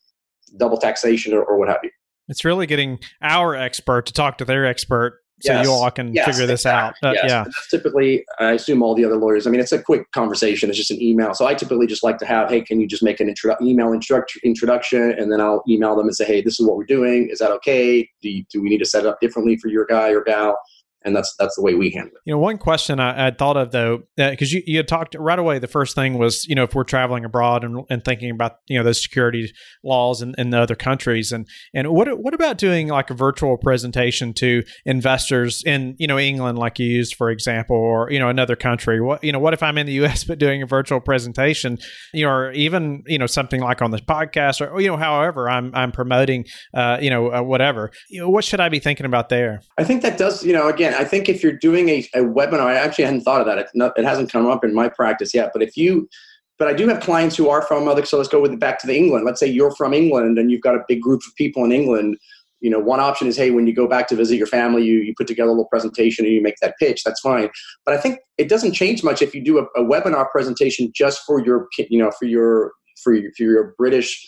double 0.57 0.79
taxation 0.79 1.33
or, 1.33 1.45
or 1.45 1.59
what 1.59 1.69
have 1.69 1.81
you? 1.83 1.91
It's 2.29 2.45
really 2.45 2.67
getting 2.67 2.99
our 3.23 3.55
expert 3.55 4.07
to 4.07 4.13
talk 4.13 4.39
to 4.39 4.45
their 4.45 4.65
expert 4.65 5.21
so 5.41 5.53
yes. 5.53 5.65
you 5.65 5.73
all 5.73 5.91
can 5.91 6.15
yes, 6.15 6.27
figure 6.27 6.47
this 6.47 6.61
exactly. 6.61 7.09
out. 7.09 7.11
Uh, 7.11 7.15
yes. 7.15 7.25
Yeah. 7.29 7.45
That's 7.45 7.71
typically, 7.71 8.25
I 8.39 8.53
assume 8.53 8.83
all 8.83 8.95
the 8.95 9.05
other 9.05 9.17
lawyers. 9.17 9.47
I 9.47 9.51
mean, 9.51 9.61
it's 9.61 9.73
a 9.73 9.83
quick 9.83 10.11
conversation. 10.13 10.69
It's 10.69 10.79
just 10.79 10.91
an 10.91 11.03
email. 11.03 11.35
So 11.35 11.47
I 11.47 11.55
typically 11.55 11.87
just 11.87 12.05
like 12.05 12.19
to 12.19 12.27
have, 12.27 12.49
hey, 12.49 12.61
can 12.61 12.81
you 12.81 12.87
just 12.87 13.03
make 13.03 13.21
an 13.21 13.29
intro- 13.29 13.57
email 13.61 13.93
introduction, 13.93 15.11
and 15.11 15.33
then 15.33 15.41
I'll 15.41 15.63
email 15.69 15.97
them 15.97 16.07
and 16.07 16.15
say, 16.15 16.25
hey, 16.25 16.41
this 16.41 16.61
is 16.61 16.67
what 16.67 16.77
we're 16.77 16.85
doing. 16.85 17.29
Is 17.31 17.41
that 17.41 17.51
okay? 17.53 18.09
Do, 18.23 18.31
you, 18.31 18.45
do 18.51 18.63
we 18.63 18.69
need 18.69 18.79
to 18.79 18.85
set 18.85 19.05
it 19.05 19.09
up 19.09 19.21
differently 19.21 19.57
for 19.57 19.69
your 19.69 19.85
guy 19.87 20.11
or 20.11 20.23
gal? 20.23 20.57
And 21.05 21.15
that's 21.15 21.35
that's 21.39 21.55
the 21.57 21.63
way 21.63 21.75
we 21.75 21.91
handle 21.91 22.13
it. 22.15 22.23
You 22.25 22.35
know, 22.35 22.39
one 22.39 22.59
question 22.59 22.99
I, 22.99 23.29
I 23.29 23.31
thought 23.31 23.57
of 23.57 23.71
though, 23.73 24.03
because 24.17 24.53
uh, 24.53 24.57
you 24.57 24.63
you 24.67 24.83
talked 24.83 25.15
right 25.19 25.39
away. 25.39 25.59
The 25.59 25.69
first 25.69 25.95
thing 25.95 26.19
was 26.19 26.47
you 26.47 26.55
know 26.55 26.65
if 26.65 26.75
we're 26.75 26.85
traveling 26.85 27.25
abroad 27.25 27.63
and, 27.63 27.85
and 27.91 28.05
thinking 28.05 28.31
about 28.31 28.57
you 28.67 28.79
know 28.79 28.85
those 28.85 29.03
security 29.03 29.53
laws 29.83 30.23
in, 30.23 30.35
in 30.39 30.51
the 30.51 30.59
other 30.59 30.75
countries, 30.75 31.31
and 31.31 31.47
and 31.75 31.89
what 31.89 32.09
what 32.19 32.35
about 32.35 32.59
doing 32.59 32.89
like 32.89 33.11
a 33.11 33.15
virtual 33.15 33.57
presentation 33.59 34.33
to 34.35 34.63
investors 34.87 35.63
in 35.65 35.95
you 35.99 36.07
know 36.07 36.19
England, 36.19 36.59
like 36.59 36.79
you 36.79 36.87
used 36.87 37.15
for 37.15 37.31
example, 37.31 37.77
or 37.77 38.11
you 38.11 38.19
know 38.19 38.29
another 38.29 38.57
country? 38.57 39.01
What 39.01 39.23
you 39.23 39.33
know 39.33 39.39
what 39.39 39.55
if 39.55 39.63
I'm 39.63 39.77
in 39.77 39.87
the 39.87 39.93
U.S. 39.95 40.25
but 40.25 40.39
doing 40.39 40.63
a 40.63 40.67
virtual 40.67 41.01
presentation, 41.01 41.79
you 42.15 42.25
know, 42.25 42.31
or 42.31 42.53
even 42.53 43.03
you 43.07 43.19
know 43.19 43.27
something 43.27 43.61
like 43.61 43.83
on 43.83 43.91
this 43.91 44.01
podcast, 44.01 44.67
or 44.67 44.81
you 44.81 44.89
know 44.89 44.97
however 44.97 45.51
I'm 45.51 45.75
I'm 45.75 45.93
promoting, 45.93 46.47
uh, 46.73 46.99
you 47.01 47.11
know 47.11 47.33
uh, 47.33 47.43
whatever. 47.43 47.91
You 48.09 48.23
know, 48.23 48.31
what 48.31 48.45
should 48.45 48.61
I 48.61 48.71
be 48.71 48.79
thinking 48.79 49.05
about 49.05 49.29
there? 49.29 49.61
I 49.77 49.85
think 49.85 50.01
that 50.03 50.17
does 50.17 50.43
you 50.43 50.55
know 50.55 50.69
again 50.69 50.94
I 50.95 51.05
think 51.05 51.29
if 51.29 51.43
you're 51.43 51.53
doing 51.53 51.89
a, 51.89 51.99
a 52.15 52.21
webinar, 52.21 52.61
I 52.61 52.75
actually 52.75 53.05
hadn't 53.05 53.23
thought 53.23 53.41
of 53.41 53.47
that. 53.47 53.59
It, 53.59 53.69
not, 53.75 53.99
it 53.99 54.05
hasn't 54.05 54.31
come 54.31 54.47
up 54.47 54.65
in 54.65 54.75
my 54.75 54.89
practice 54.89 55.35
yet. 55.35 55.51
But 55.53 55.63
if 55.63 55.77
you, 55.77 56.09
but 56.59 56.69
I 56.69 56.73
do 56.73 56.89
have 56.89 57.01
clients 57.01 57.37
who 57.37 57.49
are 57.49 57.63
from 57.63 57.89
other. 57.89 58.05
So 58.05 58.17
let's 58.17 58.29
go 58.29 58.41
with 58.41 58.53
it 58.53 58.61
back 58.61 58.79
to 58.81 58.87
the 58.87 58.97
England. 58.97 59.25
Let's 59.25 59.41
say 59.41 59.47
you're 59.47 59.75
from 59.75 59.93
England 59.93 60.39
and 60.39 60.51
you've 60.51 60.63
got 60.63 60.75
a 60.75 60.85
big 60.89 61.01
group 61.01 61.23
of 61.27 61.35
people 61.37 61.65
in 61.65 61.73
England. 61.73 62.17
You 62.61 62.71
know, 62.71 62.79
one 62.79 63.01
option 63.01 63.29
is, 63.29 63.37
hey, 63.37 63.51
when 63.51 63.67
you 63.67 63.75
go 63.75 63.87
back 63.87 64.09
to 64.09 64.17
visit 64.17 64.37
your 64.37 64.47
family, 64.47 64.85
you, 64.85 64.99
you 64.99 65.15
put 65.19 65.27
together 65.27 65.49
a 65.49 65.53
little 65.53 65.69
presentation 65.69 66.25
and 66.25 66.33
you 66.33 66.43
make 66.43 66.57
that 66.63 66.75
pitch. 66.79 67.03
That's 67.05 67.21
fine. 67.21 67.51
But 67.85 67.95
I 67.95 67.99
think 67.99 68.21
it 68.39 68.49
doesn't 68.49 68.73
change 68.73 69.05
much 69.05 69.21
if 69.21 69.35
you 69.35 69.45
do 69.45 69.59
a, 69.59 69.65
a 69.79 69.85
webinar 69.85 70.31
presentation 70.31 70.91
just 70.95 71.23
for 71.27 71.45
your, 71.45 71.69
you 71.77 71.99
know, 71.99 72.11
for 72.19 72.25
your 72.27 72.73
for 73.03 73.13
your, 73.13 73.33
for 73.37 73.43
your 73.43 73.75
British 73.77 74.25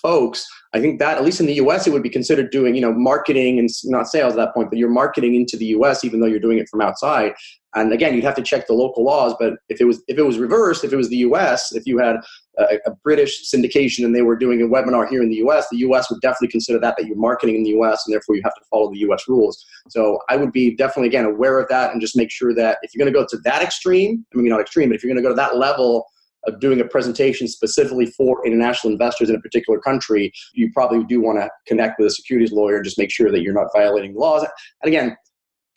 folks, 0.00 0.46
I 0.72 0.80
think 0.80 0.98
that 1.00 1.18
at 1.18 1.24
least 1.24 1.40
in 1.40 1.46
the 1.46 1.54
US, 1.54 1.86
it 1.86 1.92
would 1.92 2.02
be 2.02 2.10
considered 2.10 2.50
doing, 2.50 2.74
you 2.74 2.80
know, 2.80 2.92
marketing 2.92 3.58
and 3.58 3.68
not 3.84 4.06
sales 4.06 4.34
at 4.34 4.36
that 4.36 4.54
point, 4.54 4.70
but 4.70 4.78
you're 4.78 4.90
marketing 4.90 5.34
into 5.34 5.56
the 5.56 5.66
US, 5.66 6.04
even 6.04 6.20
though 6.20 6.26
you're 6.26 6.38
doing 6.38 6.58
it 6.58 6.68
from 6.68 6.80
outside. 6.80 7.32
And 7.74 7.92
again, 7.92 8.14
you'd 8.14 8.24
have 8.24 8.34
to 8.34 8.42
check 8.42 8.66
the 8.66 8.72
local 8.72 9.04
laws. 9.04 9.34
But 9.38 9.54
if 9.68 9.80
it 9.80 9.84
was 9.84 10.02
if 10.08 10.18
it 10.18 10.22
was 10.22 10.38
reversed, 10.38 10.84
if 10.84 10.92
it 10.92 10.96
was 10.96 11.08
the 11.08 11.18
US, 11.18 11.72
if 11.72 11.86
you 11.86 11.98
had 11.98 12.16
a, 12.58 12.78
a 12.86 12.90
British 13.02 13.50
syndication 13.52 14.04
and 14.04 14.14
they 14.14 14.22
were 14.22 14.36
doing 14.36 14.62
a 14.62 14.66
webinar 14.66 15.08
here 15.08 15.22
in 15.22 15.28
the 15.28 15.36
US, 15.36 15.68
the 15.70 15.78
US 15.78 16.10
would 16.10 16.20
definitely 16.20 16.48
consider 16.48 16.78
that 16.80 16.96
that 16.96 17.06
you're 17.06 17.16
marketing 17.16 17.56
in 17.56 17.62
the 17.62 17.70
US, 17.80 18.04
and 18.06 18.12
therefore 18.12 18.36
you 18.36 18.42
have 18.44 18.54
to 18.54 18.62
follow 18.70 18.90
the 18.92 18.98
US 19.10 19.28
rules. 19.28 19.64
So 19.88 20.18
I 20.28 20.36
would 20.36 20.52
be 20.52 20.76
definitely 20.76 21.08
again 21.08 21.24
aware 21.24 21.58
of 21.58 21.68
that 21.68 21.92
and 21.92 22.00
just 22.00 22.16
make 22.16 22.30
sure 22.30 22.54
that 22.54 22.78
if 22.82 22.94
you're 22.94 23.04
going 23.04 23.12
to 23.12 23.18
go 23.18 23.26
to 23.28 23.38
that 23.44 23.62
extreme, 23.62 24.24
I 24.34 24.38
mean 24.38 24.48
not 24.48 24.60
extreme, 24.60 24.88
but 24.88 24.96
if 24.96 25.04
you're 25.04 25.12
going 25.12 25.22
to 25.22 25.28
go 25.28 25.34
to 25.34 25.40
that 25.40 25.56
level 25.56 26.06
of 26.46 26.60
doing 26.60 26.80
a 26.80 26.84
presentation 26.84 27.48
specifically 27.48 28.06
for 28.06 28.44
international 28.46 28.92
investors 28.92 29.30
in 29.30 29.36
a 29.36 29.40
particular 29.40 29.78
country, 29.80 30.32
you 30.54 30.70
probably 30.72 31.04
do 31.04 31.20
want 31.20 31.38
to 31.38 31.50
connect 31.66 31.98
with 31.98 32.08
a 32.08 32.10
securities 32.10 32.52
lawyer 32.52 32.76
and 32.76 32.84
just 32.84 32.98
make 32.98 33.10
sure 33.10 33.30
that 33.30 33.42
you're 33.42 33.54
not 33.54 33.68
violating 33.74 34.14
laws. 34.14 34.42
And 34.82 34.88
again, 34.88 35.16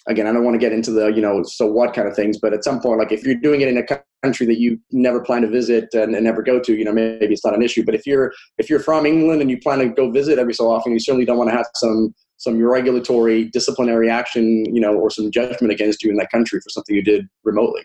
again, 0.08 0.28
I 0.28 0.34
don't 0.34 0.44
want 0.44 0.56
to 0.56 0.60
get 0.60 0.72
into 0.72 0.92
the, 0.92 1.08
you 1.08 1.22
know, 1.22 1.44
so 1.44 1.66
what 1.66 1.94
kind 1.94 2.08
of 2.08 2.16
things, 2.16 2.38
but 2.38 2.54
at 2.54 2.64
some 2.64 2.80
point, 2.82 3.00
like 3.00 3.12
if 3.12 3.26
you're 3.26 3.36
doing 3.36 3.62
it 3.62 3.68
in 3.68 3.78
a 3.78 3.84
country 4.24 4.46
that 4.46 4.60
you 4.60 4.80
never 4.92 5.22
plan 5.22 5.42
to 5.42 5.50
visit 5.50 5.94
and, 5.94 6.16
and, 6.16 6.24
never 6.24 6.42
go 6.42 6.60
to, 6.60 6.76
you 6.76 6.86
know, 6.86 6.94
maybe 6.94 7.34
it's 7.34 7.46
not 7.46 7.54
an 7.54 7.62
issue. 7.62 7.84
But 7.86 7.96
if 7.96 8.06
you're 8.06 8.32
if 8.58 8.70
you're 8.70 8.80
from 8.80 9.06
England 9.06 9.42
and 9.42 9.52
you 9.52 9.60
plan 9.60 9.80
to 9.80 9.90
go 9.90 10.10
visit 10.12 10.40
every 10.40 10.54
so 10.54 10.72
often, 10.72 10.94
you 10.94 11.00
certainly 11.00 11.26
don't 11.26 11.38
want 11.38 11.50
to 11.50 11.56
have 11.56 11.68
some 11.76 12.14
some 12.38 12.62
regulatory 12.62 13.46
disciplinary 13.46 14.10
action, 14.10 14.66
you 14.74 14.82
know, 14.82 14.94
or 14.94 15.10
some 15.10 15.32
judgment 15.32 15.72
against 15.72 16.04
you 16.04 16.10
in 16.10 16.18
that 16.18 16.32
country 16.32 16.60
for 16.60 16.70
something 16.70 16.96
you 16.96 17.04
did 17.04 17.28
remotely 17.44 17.84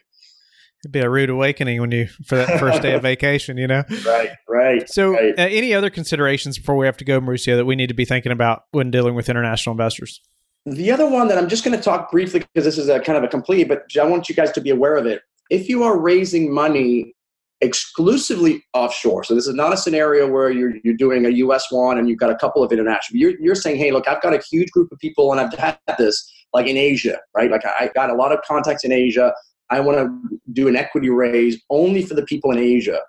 it'd 0.85 0.93
be 0.93 1.01
a 1.01 1.11
rude 1.11 1.31
awakening 1.31 1.81
when 1.81 1.91
you 1.91 2.07
for 2.25 2.37
that 2.37 2.59
first 2.59 2.83
day 2.83 2.95
of 2.95 3.03
vacation 3.03 3.57
you 3.57 3.67
know? 3.67 3.83
Right 4.07 4.31
right 4.49 4.89
so 4.89 5.13
right. 5.13 5.39
Uh, 5.39 5.43
any 5.43 5.75
other 5.75 5.91
considerations 5.91 6.59
before 6.59 6.77
we 6.77 6.87
have 6.87 6.97
to 6.99 7.05
go 7.05 7.21
mauricio 7.21 7.57
that 7.57 7.65
we 7.65 7.77
need 7.77 7.89
to 7.89 7.95
be 7.95 8.05
thinking 8.05 8.33
about 8.33 8.65
when 8.71 8.91
dealing 8.91 9.15
with 9.15 9.29
international 9.29 9.73
investors? 9.73 10.21
The 10.67 10.91
other 10.91 11.09
one 11.09 11.29
that 11.29 11.39
i'm 11.39 11.49
just 11.49 11.65
going 11.65 11.77
to 11.77 11.83
talk 11.83 12.11
briefly 12.11 12.41
because 12.41 12.65
this 12.65 12.79
is 12.79 12.89
a 12.89 13.01
kind 13.01 13.19
of 13.19 13.25
a 13.25 13.29
complete 13.29 13.69
but 13.69 13.85
i 14.01 14.05
want 14.05 14.29
you 14.29 14.35
guys 14.35 14.53
to 14.53 14.61
be 14.61 14.71
aware 14.71 14.97
of 14.97 15.07
it. 15.07 15.23
If 15.51 15.69
you 15.69 15.83
are 15.83 15.99
raising 15.99 16.53
money 16.53 17.15
exclusively 17.61 18.65
offshore 18.73 19.25
so 19.25 19.35
this 19.35 19.49
is 19.49 19.55
not 19.55 19.73
a 19.73 19.77
scenario 19.77 20.31
where 20.31 20.51
you're, 20.51 20.75
you're 20.85 20.97
doing 20.97 21.25
a 21.25 21.31
us 21.31 21.67
one 21.73 21.99
and 21.99 22.09
you've 22.09 22.19
got 22.19 22.31
a 22.31 22.37
couple 22.37 22.63
of 22.63 22.71
international 22.71 23.19
you're, 23.19 23.33
you're 23.41 23.57
saying 23.57 23.77
hey 23.77 23.91
look 23.91 24.07
i've 24.07 24.23
got 24.23 24.33
a 24.33 24.41
huge 24.49 24.71
group 24.71 24.93
of 24.93 24.99
people 25.01 25.33
and 25.33 25.41
i've 25.41 25.53
had 25.55 25.77
this 25.99 26.33
like 26.55 26.67
in 26.67 26.77
asia 26.77 27.19
right? 27.35 27.51
Like 27.51 27.65
i 27.67 27.91
got 27.95 28.11
a 28.11 28.15
lot 28.15 28.31
of 28.31 28.41
contacts 28.43 28.85
in 28.85 28.93
asia 28.93 29.35
I 29.71 29.81
want 29.81 29.99
to 29.99 30.41
do 30.53 30.69
an 30.69 30.77
equity 30.77 31.11
raise 31.11 31.61
only 31.71 32.03
for 32.03 32.15
the 32.15 32.25
people 32.25 32.51
in 32.51 32.59
Asia. 32.59 33.01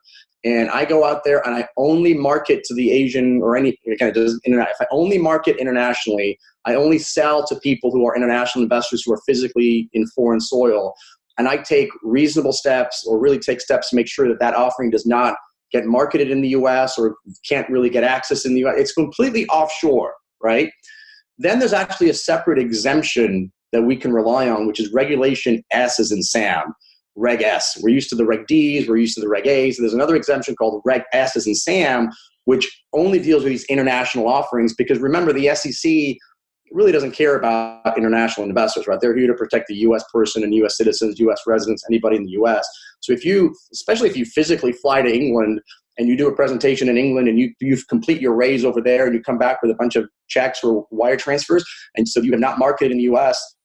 And 0.43 0.69
I 0.69 0.85
go 0.85 1.03
out 1.03 1.23
there 1.25 1.45
and 1.45 1.55
I 1.55 1.67
only 1.77 2.13
market 2.13 2.63
to 2.65 2.73
the 2.73 2.91
Asian 2.91 3.41
or 3.41 3.57
any 3.57 3.77
kind 3.99 4.09
of 4.09 4.13
does 4.13 4.39
internet. 4.45 4.69
If 4.69 4.77
I 4.81 4.85
only 4.91 5.17
market 5.17 5.57
internationally, 5.57 6.37
I 6.65 6.75
only 6.75 6.97
sell 6.97 7.45
to 7.47 7.59
people 7.59 7.91
who 7.91 8.07
are 8.07 8.15
international 8.15 8.63
investors 8.63 9.03
who 9.05 9.13
are 9.13 9.21
physically 9.25 9.89
in 9.93 10.07
foreign 10.07 10.39
soil. 10.39 10.93
And 11.37 11.47
I 11.47 11.57
take 11.57 11.89
reasonable 12.03 12.53
steps 12.53 13.05
or 13.07 13.19
really 13.19 13.39
take 13.39 13.59
steps 13.59 13.89
to 13.89 13.95
make 13.95 14.07
sure 14.07 14.27
that 14.29 14.39
that 14.39 14.55
offering 14.55 14.89
does 14.89 15.05
not 15.05 15.35
get 15.71 15.85
marketed 15.85 16.31
in 16.31 16.41
the 16.41 16.49
US 16.49 16.97
or 16.97 17.15
can't 17.47 17.69
really 17.69 17.89
get 17.89 18.03
access 18.03 18.45
in 18.45 18.53
the 18.53 18.65
US. 18.65 18.75
It's 18.77 18.93
completely 18.93 19.45
offshore, 19.47 20.13
right? 20.41 20.71
Then 21.37 21.59
there's 21.59 21.73
actually 21.73 22.09
a 22.09 22.13
separate 22.13 22.59
exemption 22.59 23.51
that 23.71 23.83
we 23.83 23.95
can 23.95 24.13
rely 24.13 24.49
on, 24.49 24.67
which 24.67 24.79
is 24.79 24.91
regulation 24.93 25.63
S 25.71 25.99
as 25.99 26.11
in 26.11 26.23
Sam, 26.23 26.73
Reg 27.15 27.41
S. 27.41 27.79
We're 27.81 27.89
used 27.89 28.09
to 28.09 28.15
the 28.15 28.25
Reg 28.25 28.47
Ds, 28.47 28.87
we're 28.87 28.97
used 28.97 29.15
to 29.15 29.21
the 29.21 29.29
Reg 29.29 29.47
As. 29.47 29.77
There's 29.77 29.93
another 29.93 30.15
exemption 30.15 30.55
called 30.55 30.81
Reg 30.85 31.03
S 31.13 31.35
as 31.35 31.47
in 31.47 31.55
Sam, 31.55 32.09
which 32.45 32.83
only 32.93 33.19
deals 33.19 33.43
with 33.43 33.51
these 33.51 33.65
international 33.65 34.27
offerings 34.27 34.73
because 34.73 34.99
remember, 34.99 35.33
the 35.33 35.53
SEC 35.53 36.17
really 36.71 36.91
doesn't 36.91 37.11
care 37.11 37.35
about 37.35 37.97
international 37.97 38.47
investors, 38.47 38.87
right? 38.87 38.99
They're 39.01 39.15
here 39.15 39.27
to 39.27 39.33
protect 39.33 39.67
the 39.67 39.75
US 39.75 40.03
person 40.13 40.43
and 40.43 40.53
US 40.55 40.77
citizens, 40.77 41.19
US 41.19 41.41
residents, 41.47 41.83
anybody 41.89 42.15
in 42.15 42.25
the 42.25 42.31
US. 42.31 42.67
So 43.01 43.11
if 43.11 43.25
you, 43.25 43.55
especially 43.73 44.09
if 44.09 44.17
you 44.17 44.25
physically 44.25 44.71
fly 44.71 45.01
to 45.01 45.13
England 45.13 45.61
and 45.97 46.07
you 46.07 46.15
do 46.15 46.27
a 46.27 46.35
presentation 46.35 46.87
in 46.89 46.97
England 46.97 47.27
and 47.27 47.39
you 47.39 47.51
you 47.59 47.77
complete 47.89 48.21
your 48.21 48.33
raise 48.33 48.63
over 48.63 48.81
there 48.81 49.05
and 49.05 49.13
you 49.13 49.21
come 49.21 49.37
back 49.37 49.61
with 49.61 49.71
a 49.71 49.75
bunch 49.75 49.95
of 49.95 50.07
checks 50.27 50.63
or 50.63 50.85
wire 50.91 51.17
transfers, 51.17 51.65
and 51.95 52.07
so 52.07 52.21
you 52.21 52.31
have 52.31 52.39
not 52.39 52.59
marketed 52.59 52.91
in 52.91 52.97
the 52.97 53.03
US, 53.15 53.55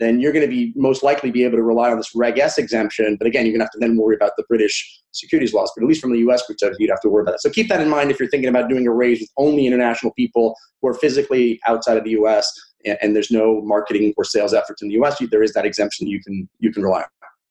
then 0.00 0.20
you're 0.20 0.32
going 0.32 0.44
to 0.44 0.50
be 0.50 0.72
most 0.74 1.02
likely 1.02 1.30
be 1.30 1.44
able 1.44 1.56
to 1.56 1.62
rely 1.62 1.90
on 1.90 1.96
this 1.96 2.14
Reg 2.14 2.38
S 2.38 2.58
exemption. 2.58 3.16
But 3.16 3.26
again, 3.26 3.46
you're 3.46 3.52
going 3.52 3.60
to 3.60 3.64
have 3.64 3.72
to 3.72 3.78
then 3.78 3.96
worry 3.96 4.16
about 4.16 4.32
the 4.36 4.44
British 4.48 5.00
securities 5.12 5.54
laws. 5.54 5.72
But 5.74 5.84
at 5.84 5.88
least 5.88 6.00
from 6.00 6.12
the 6.12 6.18
U.S. 6.20 6.44
perspective, 6.46 6.76
you'd 6.80 6.90
have 6.90 7.00
to 7.02 7.08
worry 7.08 7.22
about 7.22 7.32
that. 7.32 7.42
So 7.42 7.50
keep 7.50 7.68
that 7.68 7.80
in 7.80 7.88
mind 7.88 8.10
if 8.10 8.18
you're 8.18 8.28
thinking 8.28 8.48
about 8.48 8.68
doing 8.68 8.86
a 8.86 8.92
raise 8.92 9.20
with 9.20 9.30
only 9.36 9.66
international 9.66 10.12
people 10.14 10.56
who 10.82 10.88
are 10.88 10.94
physically 10.94 11.60
outside 11.66 11.96
of 11.96 12.04
the 12.04 12.10
U.S. 12.10 12.52
and, 12.84 12.98
and 13.00 13.14
there's 13.14 13.30
no 13.30 13.60
marketing 13.62 14.12
or 14.16 14.24
sales 14.24 14.52
efforts 14.52 14.82
in 14.82 14.88
the 14.88 14.94
U.S. 14.94 15.22
There 15.30 15.42
is 15.42 15.52
that 15.52 15.64
exemption 15.64 16.06
you 16.06 16.20
can 16.22 16.48
you 16.58 16.72
can 16.72 16.82
rely 16.82 17.02
on. 17.02 17.08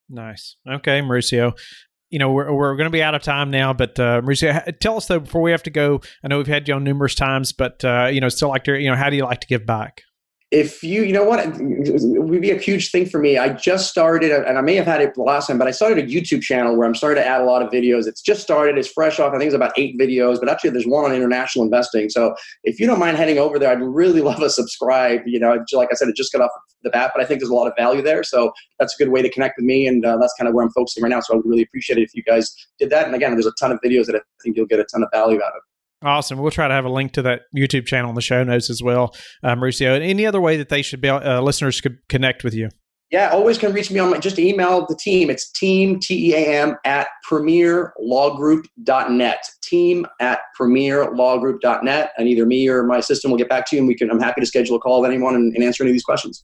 Nice. 0.09 0.57
Okay, 0.69 1.01
Mauricio 1.01 1.53
you 2.09 2.19
know 2.19 2.31
we're, 2.31 2.53
we're 2.53 2.75
going 2.75 2.85
to 2.85 2.91
be 2.91 3.01
out 3.01 3.15
of 3.15 3.23
time 3.23 3.49
now 3.49 3.73
but 3.73 3.99
uh, 3.99 4.21
Mauricio, 4.21 4.79
tell 4.79 4.97
us 4.97 5.07
though 5.07 5.19
before 5.19 5.41
we 5.41 5.49
have 5.49 5.63
to 5.63 5.71
go 5.71 5.99
i 6.23 6.27
know 6.27 6.37
we've 6.37 6.45
had 6.45 6.67
you 6.67 6.75
on 6.75 6.83
numerous 6.83 7.15
times 7.15 7.51
but 7.51 7.83
uh, 7.83 8.05
you 8.05 8.21
know 8.21 8.29
still 8.29 8.49
like 8.49 8.63
to 8.65 8.79
you 8.79 8.87
know 8.87 8.95
how 8.95 9.09
do 9.09 9.15
you 9.15 9.23
like 9.23 9.41
to 9.41 9.47
give 9.47 9.65
back 9.65 10.03
if 10.53 10.83
you, 10.83 11.01
you 11.03 11.13
know 11.13 11.23
what, 11.23 11.39
it 11.39 11.55
would 11.59 12.39
be 12.39 12.51
a 12.51 12.59
huge 12.59 12.91
thing 12.91 13.07
for 13.07 13.19
me. 13.19 13.39
I 13.39 13.49
just 13.49 13.89
started, 13.89 14.31
and 14.31 14.55
I 14.55 14.61
may 14.61 14.75
have 14.75 14.85
had 14.85 15.01
it 15.01 15.17
last 15.17 15.47
time, 15.47 15.57
but 15.57 15.67
I 15.67 15.71
started 15.71 15.97
a 15.97 16.07
YouTube 16.07 16.43
channel 16.43 16.77
where 16.77 16.87
I'm 16.87 16.93
starting 16.93 17.23
to 17.23 17.27
add 17.27 17.41
a 17.41 17.43
lot 17.43 17.63
of 17.63 17.71
videos. 17.71 18.05
It's 18.05 18.21
just 18.21 18.43
started, 18.43 18.77
it's 18.77 18.87
fresh 18.87 19.19
off. 19.19 19.33
I 19.33 19.39
think 19.39 19.47
it's 19.47 19.55
about 19.55 19.73
eight 19.77 19.97
videos, 19.99 20.39
but 20.39 20.49
actually 20.49 20.69
there's 20.69 20.85
one 20.85 21.05
on 21.05 21.15
international 21.15 21.65
investing. 21.65 22.07
So 22.07 22.35
if 22.63 22.79
you 22.79 22.85
don't 22.85 22.99
mind 22.99 23.17
heading 23.17 23.39
over 23.39 23.57
there, 23.57 23.71
I'd 23.71 23.81
really 23.81 24.21
love 24.29 24.43
a 24.43 24.49
subscribe. 24.49 25.21
You 25.25 25.39
know, 25.39 25.65
like 25.73 25.89
I 25.91 25.95
said, 25.95 26.07
it 26.07 26.15
just 26.15 26.31
got 26.31 26.43
off 26.43 26.51
the 26.83 26.91
bat, 26.91 27.13
but 27.15 27.23
I 27.23 27.25
think 27.25 27.39
there's 27.39 27.49
a 27.49 27.55
lot 27.55 27.65
of 27.65 27.73
value 27.75 28.03
there. 28.03 28.23
So 28.23 28.53
that's 28.77 28.93
a 28.93 29.03
good 29.03 29.11
way 29.11 29.23
to 29.23 29.31
connect 29.31 29.57
with 29.57 29.65
me, 29.65 29.87
and 29.87 30.05
uh, 30.05 30.17
that's 30.17 30.35
kind 30.37 30.47
of 30.47 30.53
where 30.53 30.63
I'm 30.63 30.71
focusing 30.71 31.01
right 31.01 31.09
now. 31.09 31.21
So 31.21 31.33
I 31.33 31.37
would 31.37 31.47
really 31.47 31.63
appreciate 31.63 31.97
it 31.97 32.03
if 32.03 32.13
you 32.13 32.21
guys 32.21 32.55
did 32.77 32.91
that. 32.91 33.07
And 33.07 33.15
again, 33.15 33.31
there's 33.31 33.47
a 33.47 33.53
ton 33.59 33.71
of 33.71 33.79
videos 33.83 34.05
that 34.05 34.17
I 34.17 34.19
think 34.43 34.55
you'll 34.55 34.67
get 34.67 34.79
a 34.79 34.85
ton 34.85 35.01
of 35.01 35.09
value 35.11 35.41
out 35.41 35.55
of. 35.55 35.63
Awesome. 36.03 36.39
We'll 36.39 36.51
try 36.51 36.67
to 36.67 36.73
have 36.73 36.85
a 36.85 36.89
link 36.89 37.13
to 37.13 37.21
that 37.21 37.43
YouTube 37.55 37.85
channel 37.85 38.09
in 38.09 38.15
the 38.15 38.21
show 38.21 38.43
notes 38.43 38.69
as 38.69 38.83
well, 38.83 39.15
uh, 39.41 39.55
Mauricio. 39.55 39.95
And 39.95 40.03
any 40.03 40.25
other 40.25 40.41
way 40.41 40.57
that 40.57 40.67
they 40.69 40.81
should 40.81 40.99
be 40.99 41.07
uh, 41.09 41.39
listeners 41.41 41.79
could 41.79 41.99
connect 42.09 42.43
with 42.43 42.53
you? 42.53 42.67
Yeah, 43.09 43.29
always 43.29 43.57
can 43.59 43.71
reach 43.73 43.91
me 43.91 43.99
on 43.99 44.09
my, 44.09 44.17
just 44.17 44.39
email 44.39 44.87
the 44.87 44.95
team. 44.95 45.29
It's 45.29 45.51
team, 45.51 45.99
T 45.99 46.31
E 46.31 46.33
A 46.33 46.61
M, 46.61 46.75
at 46.83 47.07
premierlawgroup.net. 47.29 49.45
Team 49.61 50.07
at 50.19 50.39
premierlawgroup.net. 50.59 52.11
And 52.17 52.27
either 52.27 52.47
me 52.47 52.67
or 52.67 52.83
my 52.83 52.97
assistant 52.97 53.31
will 53.31 53.37
get 53.37 53.49
back 53.49 53.69
to 53.69 53.75
you 53.75 53.83
and 53.83 53.87
we 53.87 53.93
can, 53.95 54.09
I'm 54.09 54.19
happy 54.19 54.41
to 54.41 54.47
schedule 54.47 54.77
a 54.77 54.79
call 54.79 55.01
with 55.01 55.11
anyone 55.11 55.35
and, 55.35 55.53
and 55.53 55.63
answer 55.63 55.83
any 55.83 55.91
of 55.91 55.93
these 55.93 56.03
questions. 56.03 56.43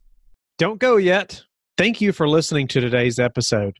Don't 0.59 0.79
go 0.79 0.97
yet. 0.97 1.41
Thank 1.75 2.01
you 2.01 2.13
for 2.13 2.29
listening 2.29 2.67
to 2.67 2.79
today's 2.79 3.17
episode. 3.17 3.79